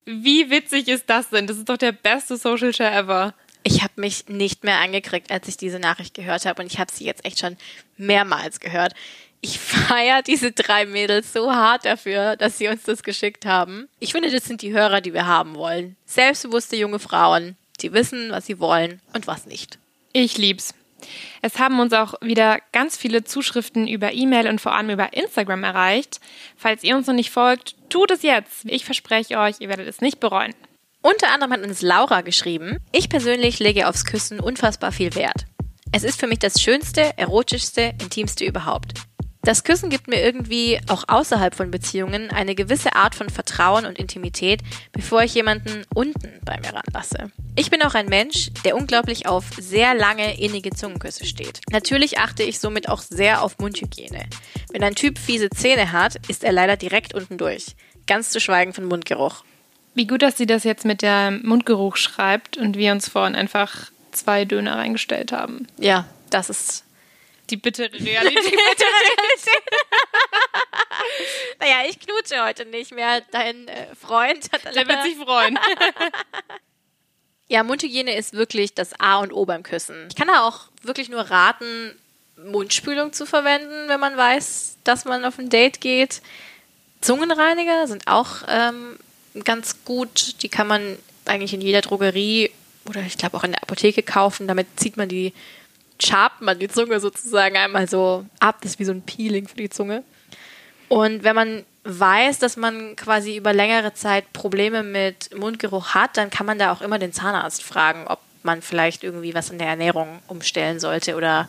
Wie 0.06 0.50
witzig 0.50 0.88
ist 0.88 1.10
das 1.10 1.30
denn? 1.30 1.48
Das 1.48 1.58
ist 1.58 1.70
doch 1.70 1.78
der 1.78 1.92
beste 1.92 2.38
Social 2.38 2.74
Share 2.74 2.92
ever. 2.92 3.34
Ich 3.64 3.84
habe 3.84 3.94
mich 3.98 4.28
nicht 4.28 4.64
mehr 4.64 4.80
angekriegt, 4.80 5.32
als 5.32 5.48
ich 5.48 5.58
diese 5.58 5.80
Nachricht 5.80 6.16
gehört 6.16 6.46
habe 6.46 6.64
und 6.64 6.72
ich 6.72 6.80
habe 6.80 6.92
sie 6.92 7.06
jetzt 7.06 7.24
echt 7.26 7.40
schon 7.40 7.58
mehrmals 7.98 8.60
gehört. 8.60 8.94
Ich 9.42 9.60
feiere 9.60 10.22
diese 10.22 10.52
drei 10.52 10.86
Mädels 10.86 11.34
so 11.34 11.52
hart 11.52 11.86
dafür, 11.86 12.36
dass 12.36 12.58
sie 12.58 12.68
uns 12.68 12.84
das 12.84 13.04
geschickt 13.04 13.46
haben. 13.46 13.88
Ich 14.00 14.12
finde, 14.12 14.32
das 14.32 14.46
sind 14.46 14.62
die 14.62 14.74
Hörer, 14.74 15.02
die 15.02 15.14
wir 15.14 15.26
haben 15.28 15.56
wollen. 15.56 15.96
Selbstbewusste 16.06 16.76
junge 16.76 17.00
Frauen, 17.00 17.56
die 17.84 17.94
wissen, 17.94 18.32
was 18.32 18.46
sie 18.46 18.60
wollen 18.60 19.02
und 19.14 19.28
was 19.28 19.46
nicht. 19.46 19.80
Ich 20.14 20.38
lieb's. 20.38 20.74
Es 21.42 21.58
haben 21.58 21.80
uns 21.80 21.94
auch 21.94 22.14
wieder 22.22 22.60
ganz 22.72 22.98
viele 22.98 23.24
Zuschriften 23.24 23.88
über 23.88 24.14
E-Mail 24.14 24.48
und 24.48 24.62
vor 24.62 24.74
allem 24.74 24.90
über 24.92 25.14
Instagram 25.14 25.64
erreicht. 25.64 26.20
Falls 26.56 26.84
ihr 26.84 26.96
uns 26.96 27.08
noch 27.08 27.14
nicht 27.14 27.32
folgt, 27.32 27.76
tut 27.90 28.12
es 28.12 28.22
jetzt. 28.22 28.66
Ich 28.66 28.86
verspreche 28.86 29.40
euch, 29.40 29.56
ihr 29.60 29.70
werdet 29.70 29.88
es 29.88 30.02
nicht 30.02 30.20
bereuen. 30.20 30.54
Unter 31.02 31.32
anderem 31.32 31.54
hat 31.54 31.64
uns 31.64 31.82
Laura 31.82 32.22
geschrieben, 32.22 32.78
ich 32.92 33.10
persönlich 33.10 33.58
lege 33.58 33.88
aufs 33.88 34.06
Küssen 34.06 34.40
unfassbar 34.40 34.92
viel 34.92 35.16
Wert. 35.16 35.46
Es 35.92 36.04
ist 36.04 36.20
für 36.20 36.28
mich 36.28 36.40
das 36.40 36.62
schönste, 36.62 37.18
erotischste, 37.18 37.94
intimste 38.00 38.46
überhaupt. 38.46 38.94
Das 39.44 39.64
Küssen 39.64 39.90
gibt 39.90 40.08
mir 40.08 40.22
irgendwie 40.22 40.80
auch 40.88 41.06
außerhalb 41.08 41.56
von 41.56 41.72
Beziehungen 41.72 42.30
eine 42.30 42.54
gewisse 42.54 42.96
Art 42.96 43.16
von 43.16 43.30
Vertrauen 43.30 43.86
und 43.86 43.98
Intimität, 43.98 44.62
bevor 44.92 45.24
ich 45.24 45.34
jemanden 45.34 45.84
unten 45.96 46.40
bei 46.46 46.60
mir 46.60 46.74
ranlasse. 46.74 47.32
Ich 47.56 47.72
bin 47.72 47.82
auch 47.82 47.96
ein 47.96 48.06
Mensch, 48.06 48.52
der 48.64 48.76
unglaublich 48.76 49.28
auf 49.28 49.46
sehr 49.60 49.96
lange 49.96 50.40
innige 50.40 50.70
Zungenküsse 50.70 51.26
steht. 51.26 51.60
Natürlich 51.72 52.20
achte 52.20 52.44
ich 52.44 52.60
somit 52.60 52.88
auch 52.88 53.02
sehr 53.02 53.42
auf 53.42 53.58
Mundhygiene. 53.58 54.26
Wenn 54.72 54.84
ein 54.84 54.96
Typ 54.96 55.18
fiese 55.18 55.50
Zähne 55.50 55.92
hat, 55.92 56.18
ist 56.28 56.44
er 56.44 56.52
leider 56.52 56.78
direkt 56.78 57.16
unten 57.16 57.40
durch. 57.40 57.76
Ganz 58.06 58.30
zu 58.30 58.40
schweigen 58.40 58.74
von 58.74 58.86
Mundgeruch. 58.86 59.44
Wie 59.96 60.06
gut, 60.06 60.22
dass 60.22 60.38
sie 60.38 60.46
das 60.46 60.64
jetzt 60.64 60.86
mit 60.86 61.02
dem 61.02 61.42
Mundgeruch 61.44 61.98
schreibt 61.98 62.58
und 62.58 62.78
wir 62.78 62.92
uns 62.92 63.10
vorhin 63.10 63.36
einfach 63.36 63.92
zwei 64.12 64.46
Döner 64.46 64.78
reingestellt 64.78 65.32
haben. 65.32 65.68
Ja, 65.80 66.06
das 66.30 66.50
ist 66.50 66.84
Die 67.52 67.58
bittere 67.58 67.94
Realität. 67.94 68.60
Naja, 71.60 71.76
ich 71.88 72.00
knutsche 72.00 72.44
heute 72.44 72.66
nicht 72.66 72.92
mehr. 72.92 73.22
Dein 73.32 73.68
äh, 73.68 73.94
Freund 73.96 74.52
hat 74.52 74.76
Der 74.76 74.88
wird 74.88 75.04
sich 75.04 75.18
freuen. 75.18 75.60
Ja, 77.48 77.64
Mundhygiene 77.64 78.16
ist 78.16 78.32
wirklich 78.32 78.76
das 78.76 78.98
A 78.98 79.18
und 79.18 79.34
O 79.34 79.46
beim 79.46 79.62
Küssen. 79.62 80.08
Ich 80.10 80.16
kann 80.16 80.30
da 80.30 80.48
auch 80.48 80.68
wirklich 80.84 81.10
nur 81.10 81.20
raten, 81.20 81.94
Mundspülung 82.38 83.12
zu 83.12 83.26
verwenden, 83.26 83.90
wenn 83.90 84.00
man 84.00 84.16
weiß, 84.16 84.78
dass 84.86 85.04
man 85.04 85.26
auf 85.26 85.38
ein 85.38 85.50
Date 85.50 85.82
geht. 85.82 86.22
Zungenreiniger 87.02 87.88
sind 87.88 88.08
auch 88.08 88.44
ähm, 88.48 88.98
ganz 89.44 89.84
gut. 89.84 90.42
Die 90.44 90.48
kann 90.48 90.66
man 90.66 90.98
eigentlich 91.26 91.54
in 91.54 91.60
jeder 91.60 91.82
Drogerie 91.82 92.52
oder 92.86 93.02
ich 93.02 93.18
glaube 93.18 93.36
auch 93.36 93.44
in 93.44 93.52
der 93.52 93.64
Apotheke 93.64 94.02
kaufen. 94.02 94.48
Damit 94.48 94.68
zieht 94.78 94.96
man 94.96 95.10
die, 95.10 95.34
schabt 96.02 96.42
man 96.42 96.60
die 96.60 96.68
Zunge 96.68 97.00
sozusagen 97.00 97.56
einmal 97.56 97.88
so 97.88 98.26
ab. 98.40 98.58
Das 98.62 98.72
ist 98.72 98.80
wie 98.80 98.86
so 98.86 98.92
ein 98.92 99.04
Peeling 99.04 99.48
für 99.48 99.56
die 99.56 99.70
Zunge. 99.70 100.04
Und 100.90 101.24
wenn 101.24 101.36
man 101.36 101.66
weiß, 101.84 102.40
dass 102.40 102.58
man 102.58 102.96
quasi 102.96 103.38
über 103.38 103.54
längere 103.54 103.94
Zeit 103.94 104.34
Probleme 104.34 104.84
mit 104.84 105.36
Mundgeruch 105.36 105.96
hat, 105.96 106.18
dann 106.18 106.30
kann 106.30 106.46
man 106.46 106.60
da 106.60 106.72
auch 106.72 106.82
immer 106.82 107.00
den 107.00 107.14
Zahnarzt 107.14 107.64
fragen, 107.64 108.06
ob 108.08 108.20
man 108.44 108.62
vielleicht 108.62 109.04
irgendwie 109.04 109.34
was 109.34 109.50
in 109.50 109.58
der 109.58 109.68
Ernährung 109.68 110.20
umstellen 110.28 110.80
sollte 110.80 111.16
oder 111.16 111.48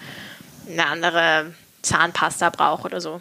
eine 0.70 0.86
andere 0.86 1.54
Zahnpasta 1.82 2.50
braucht 2.50 2.84
oder 2.84 3.00
so. 3.00 3.20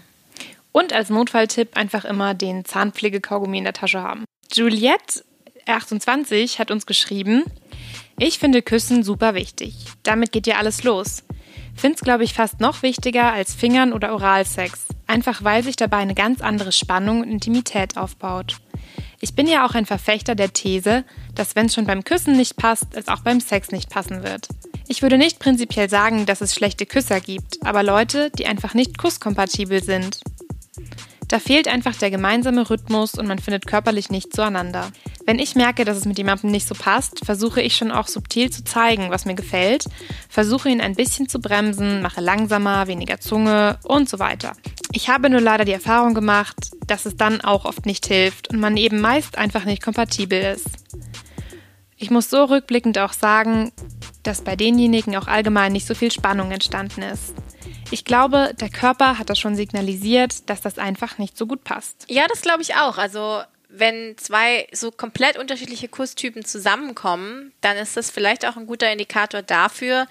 Und 0.71 0.93
als 0.93 1.09
Notfalltipp 1.09 1.75
einfach 1.75 2.05
immer 2.05 2.33
den 2.33 2.63
Zahnpflegekaugummi 2.65 3.57
in 3.57 3.63
der 3.65 3.73
Tasche 3.73 4.01
haben. 4.01 4.23
Juliette, 4.53 5.23
28, 5.65 6.59
hat 6.59 6.71
uns 6.71 6.85
geschrieben, 6.85 7.43
ich 8.21 8.37
finde 8.37 8.61
Küssen 8.61 9.01
super 9.01 9.33
wichtig. 9.33 9.73
Damit 10.03 10.31
geht 10.31 10.45
ja 10.45 10.57
alles 10.57 10.83
los. 10.83 11.23
Find's, 11.75 12.01
glaube 12.01 12.23
ich, 12.23 12.35
fast 12.35 12.59
noch 12.59 12.83
wichtiger 12.83 13.33
als 13.33 13.55
Fingern 13.55 13.93
oder 13.93 14.13
Oralsex. 14.13 14.85
Einfach 15.07 15.43
weil 15.43 15.63
sich 15.63 15.75
dabei 15.75 15.97
eine 15.97 16.13
ganz 16.13 16.39
andere 16.39 16.71
Spannung 16.71 17.21
und 17.21 17.31
Intimität 17.31 17.97
aufbaut. 17.97 18.57
Ich 19.21 19.33
bin 19.33 19.47
ja 19.47 19.65
auch 19.65 19.73
ein 19.73 19.87
Verfechter 19.87 20.35
der 20.35 20.53
These, 20.53 21.03
dass 21.33 21.55
wenn 21.55 21.65
es 21.65 21.73
schon 21.73 21.87
beim 21.87 22.03
Küssen 22.03 22.37
nicht 22.37 22.57
passt, 22.57 22.95
es 22.95 23.07
auch 23.07 23.21
beim 23.21 23.39
Sex 23.39 23.71
nicht 23.71 23.89
passen 23.89 24.21
wird. 24.21 24.49
Ich 24.87 25.01
würde 25.01 25.17
nicht 25.17 25.39
prinzipiell 25.39 25.89
sagen, 25.89 26.27
dass 26.27 26.41
es 26.41 26.53
schlechte 26.53 26.85
Küsser 26.85 27.21
gibt, 27.21 27.57
aber 27.65 27.81
Leute, 27.81 28.29
die 28.37 28.45
einfach 28.45 28.75
nicht 28.75 28.99
kusskompatibel 28.99 29.83
sind. 29.83 30.19
Da 31.31 31.39
fehlt 31.39 31.69
einfach 31.69 31.95
der 31.95 32.11
gemeinsame 32.11 32.69
Rhythmus 32.69 33.13
und 33.13 33.25
man 33.25 33.39
findet 33.39 33.65
körperlich 33.65 34.09
nicht 34.09 34.35
zueinander. 34.35 34.91
Wenn 35.25 35.39
ich 35.39 35.55
merke, 35.55 35.85
dass 35.85 35.95
es 35.95 36.03
mit 36.03 36.17
jemandem 36.17 36.51
nicht 36.51 36.67
so 36.67 36.75
passt, 36.75 37.23
versuche 37.23 37.61
ich 37.61 37.77
schon 37.77 37.89
auch 37.89 38.09
subtil 38.09 38.49
zu 38.49 38.65
zeigen, 38.65 39.09
was 39.11 39.23
mir 39.23 39.35
gefällt, 39.35 39.85
versuche 40.27 40.67
ihn 40.67 40.81
ein 40.81 40.93
bisschen 40.93 41.29
zu 41.29 41.39
bremsen, 41.39 42.01
mache 42.01 42.19
langsamer, 42.19 42.87
weniger 42.87 43.21
Zunge 43.21 43.79
und 43.85 44.09
so 44.09 44.19
weiter. 44.19 44.57
Ich 44.91 45.07
habe 45.07 45.29
nur 45.29 45.39
leider 45.39 45.63
die 45.63 45.71
Erfahrung 45.71 46.13
gemacht, 46.13 46.71
dass 46.85 47.05
es 47.05 47.15
dann 47.15 47.39
auch 47.39 47.63
oft 47.63 47.85
nicht 47.85 48.07
hilft 48.07 48.49
und 48.49 48.59
man 48.59 48.75
eben 48.75 48.99
meist 48.99 49.37
einfach 49.37 49.63
nicht 49.63 49.81
kompatibel 49.81 50.37
ist. 50.37 50.67
Ich 51.95 52.11
muss 52.11 52.29
so 52.29 52.43
rückblickend 52.43 52.97
auch 52.97 53.13
sagen, 53.13 53.71
dass 54.23 54.41
bei 54.41 54.57
denjenigen 54.57 55.15
auch 55.15 55.27
allgemein 55.27 55.71
nicht 55.71 55.87
so 55.87 55.95
viel 55.95 56.11
Spannung 56.11 56.51
entstanden 56.51 57.03
ist. 57.03 57.33
Ich 57.91 58.05
glaube, 58.05 58.53
der 58.59 58.69
Körper 58.69 59.19
hat 59.19 59.29
das 59.29 59.37
schon 59.37 59.55
signalisiert, 59.55 60.49
dass 60.49 60.61
das 60.61 60.77
einfach 60.77 61.17
nicht 61.17 61.37
so 61.37 61.45
gut 61.45 61.63
passt. 61.63 62.05
Ja, 62.07 62.25
das 62.27 62.41
glaube 62.41 62.61
ich 62.61 62.75
auch. 62.75 62.97
Also 62.97 63.41
wenn 63.69 64.17
zwei 64.17 64.67
so 64.71 64.91
komplett 64.91 65.37
unterschiedliche 65.37 65.87
Kusstypen 65.87 66.45
zusammenkommen, 66.45 67.51
dann 67.61 67.77
ist 67.77 67.97
das 67.97 68.09
vielleicht 68.09 68.45
auch 68.45 68.57
ein 68.57 68.65
guter 68.65 68.91
Indikator 68.91 69.41
dafür, 69.41 70.07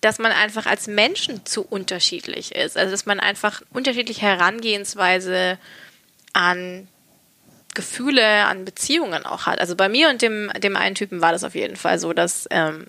dass 0.00 0.18
man 0.18 0.32
einfach 0.32 0.66
als 0.66 0.88
Menschen 0.88 1.46
zu 1.46 1.62
unterschiedlich 1.62 2.54
ist. 2.54 2.76
Also 2.76 2.90
dass 2.90 3.06
man 3.06 3.20
einfach 3.20 3.62
unterschiedliche 3.72 4.22
Herangehensweise 4.22 5.58
an 6.32 6.88
Gefühle, 7.74 8.46
an 8.46 8.64
Beziehungen 8.64 9.24
auch 9.24 9.46
hat. 9.46 9.60
Also 9.60 9.76
bei 9.76 9.88
mir 9.88 10.10
und 10.10 10.22
dem, 10.22 10.50
dem 10.58 10.76
einen 10.76 10.94
Typen 10.94 11.20
war 11.22 11.32
das 11.32 11.44
auf 11.44 11.54
jeden 11.54 11.76
Fall 11.76 11.98
so, 11.98 12.12
dass 12.12 12.46
ähm, 12.50 12.86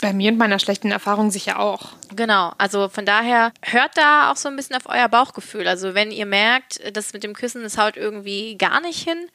bei 0.00 0.12
mir 0.12 0.32
und 0.32 0.38
meiner 0.38 0.58
schlechten 0.58 0.90
Erfahrung 0.90 1.30
sicher 1.30 1.60
auch. 1.60 1.90
Genau, 2.14 2.52
also 2.58 2.88
von 2.88 3.06
daher 3.06 3.52
hört 3.62 3.96
da 3.96 4.30
auch 4.30 4.36
so 4.36 4.48
ein 4.48 4.56
bisschen 4.56 4.76
auf 4.76 4.86
euer 4.86 5.08
Bauchgefühl. 5.08 5.68
Also 5.68 5.94
wenn 5.94 6.10
ihr 6.10 6.26
merkt, 6.26 6.80
dass 6.96 7.12
mit 7.12 7.22
dem 7.22 7.34
Küssen 7.34 7.62
das 7.62 7.78
haut 7.78 7.96
irgendwie 7.96 8.56
gar 8.56 8.80
nicht 8.80 9.06
hin, 9.08 9.28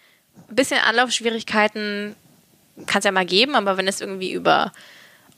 ein 0.50 0.56
bisschen 0.56 0.80
Anlaufschwierigkeiten 0.80 2.16
kann 2.86 3.00
es 3.00 3.06
ja 3.06 3.12
mal 3.12 3.26
geben, 3.26 3.56
aber 3.56 3.78
wenn 3.78 3.88
es 3.88 4.02
irgendwie 4.02 4.32
über 4.32 4.72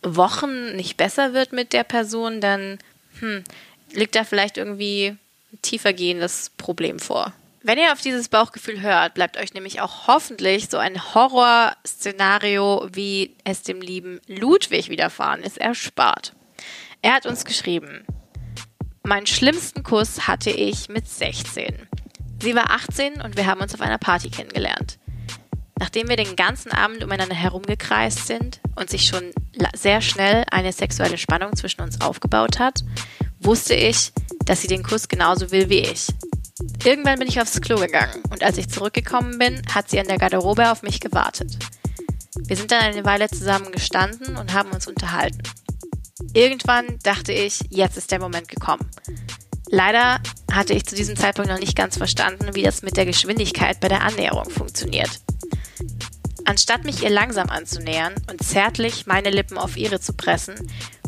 Wochen 0.04 0.76
nicht 0.76 0.98
besser 0.98 1.34
wird 1.34 1.54
mit 1.54 1.74
der 1.74 1.84
Person, 1.84 2.42
dann 2.42 2.80
hm, 3.20 3.44
liegt 3.94 4.16
da 4.16 4.24
vielleicht 4.24 4.58
irgendwie 4.58 5.18
ein 5.54 5.62
tiefer 5.62 5.94
gehendes 5.94 6.52
Problem 6.58 7.00
vor. 7.00 7.34
Wenn 7.64 7.78
ihr 7.78 7.94
auf 7.94 8.02
dieses 8.02 8.28
Bauchgefühl 8.28 8.82
hört, 8.82 9.14
bleibt 9.14 9.38
euch 9.38 9.54
nämlich 9.54 9.82
auch 9.82 10.08
hoffentlich 10.08 10.70
so 10.72 10.78
ein 10.78 11.14
Horrorszenario, 11.14 12.90
wie 12.92 13.38
es 13.44 13.62
dem 13.62 13.82
lieben 13.82 14.20
Ludwig 14.26 14.90
widerfahren 14.90 15.44
ist, 15.44 15.60
erspart. 15.60 16.34
Er 17.04 17.14
hat 17.14 17.28
uns 17.28 17.46
geschrieben, 17.46 18.04
meinen 19.04 19.28
schlimmsten 19.28 19.84
Kuss 19.84 20.28
hatte 20.28 20.50
ich 20.50 20.90
mit 20.90 21.08
16. 21.08 21.88
Sie 22.42 22.56
war 22.56 22.72
18 22.72 23.22
und 23.22 23.38
wir 23.38 23.46
haben 23.46 23.62
uns 23.62 23.76
auf 23.76 23.82
einer 23.82 24.00
Party 24.00 24.32
kennengelernt. 24.32 24.98
Nachdem 25.78 26.10
wir 26.10 26.16
den 26.16 26.36
ganzen 26.36 26.72
Abend 26.72 27.04
umeinander 27.04 27.36
herumgekreist 27.36 28.26
sind 28.26 28.60
und 28.76 28.90
sich 28.90 29.06
schon 29.06 29.32
sehr 29.76 30.02
schnell 30.02 30.46
eine 30.50 30.74
sexuelle 30.74 31.20
Spannung 31.20 31.56
zwischen 31.56 31.82
uns 31.82 32.02
aufgebaut 32.02 32.58
hat, 32.58 32.84
wusste 33.40 33.76
ich, 33.76 34.14
dass 34.46 34.62
sie 34.64 34.68
den 34.68 34.82
Kuss 34.82 35.08
genauso 35.08 35.52
will 35.52 35.70
wie 35.70 35.80
ich. 35.82 36.08
Irgendwann 36.84 37.20
bin 37.20 37.28
ich 37.28 37.40
aufs 37.40 37.62
Klo 37.62 37.76
gegangen 37.76 38.24
und 38.30 38.44
als 38.44 38.58
ich 38.58 38.70
zurückgekommen 38.70 39.38
bin, 39.38 39.62
hat 39.74 39.90
sie 39.90 40.00
an 40.00 40.08
der 40.08 40.18
Garderobe 40.18 40.72
auf 40.72 40.84
mich 40.84 41.00
gewartet. 41.00 41.58
Wir 42.36 42.56
sind 42.56 42.72
dann 42.72 42.82
eine 42.82 43.06
Weile 43.06 43.30
zusammen 43.30 43.72
gestanden 43.72 44.36
und 44.38 44.54
haben 44.54 44.72
uns 44.72 44.88
unterhalten. 44.88 45.42
Irgendwann 46.34 47.00
dachte 47.04 47.34
ich, 47.34 47.60
jetzt 47.70 47.98
ist 47.98 48.12
der 48.12 48.20
Moment 48.20 48.48
gekommen. 48.48 48.90
Leider 49.70 50.22
hatte 50.52 50.74
ich 50.74 50.86
zu 50.86 50.96
diesem 50.96 51.16
Zeitpunkt 51.16 51.50
noch 51.50 51.60
nicht 51.60 51.78
ganz 51.78 51.98
verstanden, 51.98 52.56
wie 52.56 52.64
das 52.64 52.82
mit 52.82 52.98
der 52.98 53.06
Geschwindigkeit 53.06 53.80
bei 53.80 53.88
der 53.88 54.02
Annäherung 54.02 54.50
funktioniert. 54.50 55.10
Anstatt 56.46 56.84
mich 56.84 57.04
ihr 57.04 57.10
langsam 57.10 57.50
anzunähern 57.50 58.16
und 58.30 58.44
zärtlich 58.44 59.06
meine 59.06 59.30
Lippen 59.30 59.58
auf 59.58 59.78
ihre 59.78 60.00
zu 60.00 60.14
pressen, 60.14 60.56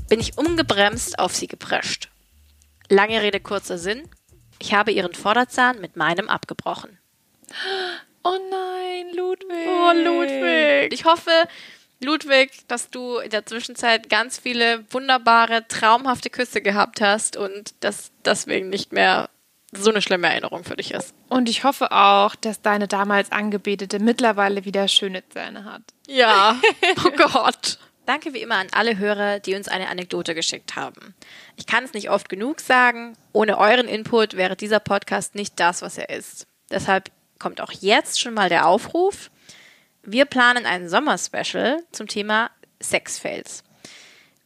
bin 0.08 0.20
ich 0.20 0.38
ungebremst 0.38 1.20
auf 1.20 1.36
sie 1.36 1.48
geprescht. 1.48 2.10
Lange 2.89 3.22
Rede, 3.22 3.39
kurzer 3.39 3.78
Sinn. 3.78 4.04
Ich 4.60 4.74
habe 4.74 4.92
ihren 4.92 5.13
Vorderzahn 5.13 5.82
mit 5.82 5.96
meinem 5.96 6.30
abgebrochen. 6.30 6.98
Oh 8.24 8.38
nein, 8.50 9.16
Ludwig. 9.16 9.68
Oh, 9.68 9.92
Ludwig. 9.94 10.94
Ich 10.94 11.06
hoffe, 11.06 11.32
Ludwig, 12.00 12.52
dass 12.68 12.89
du 12.89 13.18
in 13.18 13.30
der 13.30 13.46
Zwischenzeit 13.46 14.10
ganz 14.10 14.38
viele 14.39 14.86
wunderbare, 14.92 15.68
traumhafte 15.68 16.30
Küsse 16.30 16.62
gehabt 16.62 17.02
hast 17.02 17.38
und 17.38 17.74
dass 17.82 18.12
deswegen 18.24 18.70
nicht 18.70 18.94
mehr 18.94 19.30
so 19.72 19.89
eine 19.89 20.02
schlimme 20.02 20.28
Erinnerung 20.28 20.63
für 20.63 20.76
dich 20.76 20.92
ist. 20.92 21.13
Und 21.30 21.50
ich 21.50 21.63
hoffe 21.63 21.92
auch, 21.92 22.36
dass 22.36 22.62
deine 22.62 22.88
damals 22.88 23.32
Angebetete 23.32 24.00
mittlerweile 24.00 24.66
wieder 24.66 24.88
schöne 24.88 25.28
Zähne 25.30 25.66
hat. 25.66 25.82
Ja. 26.08 26.60
Oh 27.06 27.10
Gott. 27.12 27.80
Danke 28.06 28.34
wie 28.34 28.42
immer 28.42 28.56
an 28.56 28.68
alle 28.72 28.98
Hörer, 28.98 29.39
die 29.39 29.56
uns 29.56 29.68
eine 29.68 29.88
Anekdote 29.89 30.36
geschickt 30.36 30.76
haben. 30.76 31.16
Ich 31.56 31.66
kann 31.66 31.86
es 31.86 31.94
nicht 31.94 32.10
oft 32.10 32.28
genug 32.28 32.60
sagen, 32.60 33.16
ohne 33.32 33.58
euren 33.58 33.88
Input 33.88 34.36
wäre 34.36 34.58
dieser 34.58 34.80
Podcast 34.80 35.36
nicht 35.36 35.60
das, 35.60 35.82
was 35.82 35.98
er 35.98 36.10
ist. 36.10 36.48
Deshalb 36.70 37.12
kommt 37.39 37.62
auch 37.62 37.72
jetzt 37.72 38.20
schon 38.20 38.34
mal 38.34 38.50
der 38.50 38.68
Aufruf. 38.68 39.32
Wir 40.02 40.26
planen 40.26 40.66
ein 40.66 40.89
Sommerspecial 40.89 41.82
zum 41.92 42.08
Thema 42.08 42.52
Sexfails. 42.82 43.63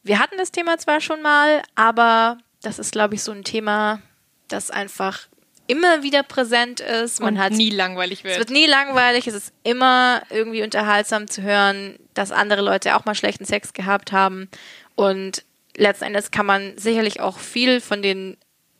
Wir 0.04 0.20
hatten 0.20 0.38
das 0.38 0.52
Thema 0.52 0.78
zwar 0.78 1.00
schon 1.00 1.20
mal, 1.20 1.62
aber 1.74 2.38
das 2.62 2.78
ist, 2.78 2.92
glaube 2.92 3.16
ich, 3.16 3.22
so 3.24 3.32
ein 3.32 3.44
Thema, 3.44 4.00
das 4.46 4.70
einfach 4.70 5.26
immer 5.68 6.02
wieder 6.02 6.24
präsent 6.24 6.80
ist. 6.80 7.20
Man 7.20 7.34
Und 7.34 7.40
hat 7.40 7.52
nie 7.52 7.70
langweilig 7.70 8.24
wird. 8.24 8.34
Es 8.34 8.38
wird 8.40 8.50
nie 8.50 8.66
langweilig. 8.66 9.28
Es 9.28 9.34
ist 9.34 9.52
immer 9.62 10.22
irgendwie 10.30 10.62
unterhaltsam 10.62 11.28
zu 11.28 11.42
hören, 11.42 11.96
dass 12.14 12.32
andere 12.32 12.62
Leute 12.62 12.96
auch 12.96 13.04
mal 13.04 13.14
schlechten 13.14 13.44
Sex 13.44 13.72
gehabt 13.72 14.10
haben. 14.10 14.48
Und 14.96 15.44
letzten 15.76 16.06
Endes 16.06 16.30
kann 16.32 16.46
man 16.46 16.76
sicherlich 16.76 17.20
auch 17.20 17.38
viel 17.38 17.80
von 17.80 18.02
den 18.02 18.36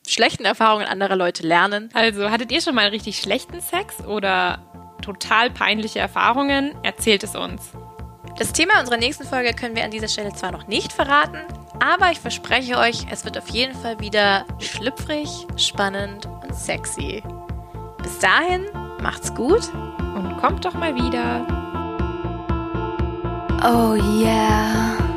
schlechten 0.07 0.43
Erfahrungen 0.43 0.87
anderer 0.87 1.15
Leute 1.15 1.47
lernen. 1.47 1.89
Also, 1.93 2.29
hattet 2.31 2.51
ihr 2.51 2.61
schon 2.61 2.75
mal 2.75 2.87
richtig 2.87 3.19
schlechten 3.19 3.61
Sex 3.61 4.03
oder 4.05 4.65
total 5.01 5.51
peinliche 5.51 5.99
Erfahrungen? 5.99 6.73
Erzählt 6.83 7.23
es 7.23 7.35
uns. 7.35 7.71
Das 8.37 8.53
Thema 8.53 8.79
unserer 8.79 8.97
nächsten 8.97 9.25
Folge 9.25 9.53
können 9.53 9.75
wir 9.75 9.83
an 9.83 9.91
dieser 9.91 10.07
Stelle 10.07 10.33
zwar 10.33 10.51
noch 10.51 10.67
nicht 10.67 10.93
verraten, 10.93 11.39
aber 11.79 12.11
ich 12.11 12.19
verspreche 12.19 12.77
euch, 12.77 13.05
es 13.11 13.25
wird 13.25 13.37
auf 13.37 13.49
jeden 13.49 13.75
Fall 13.75 13.99
wieder 13.99 14.45
schlüpfrig, 14.59 15.29
spannend 15.57 16.25
und 16.25 16.55
sexy. 16.55 17.23
Bis 18.01 18.19
dahin, 18.19 18.65
macht's 19.01 19.33
gut 19.33 19.73
und 20.15 20.37
kommt 20.37 20.63
doch 20.65 20.73
mal 20.73 20.95
wieder. 20.95 21.45
Oh 23.61 23.95
yeah. 23.95 25.08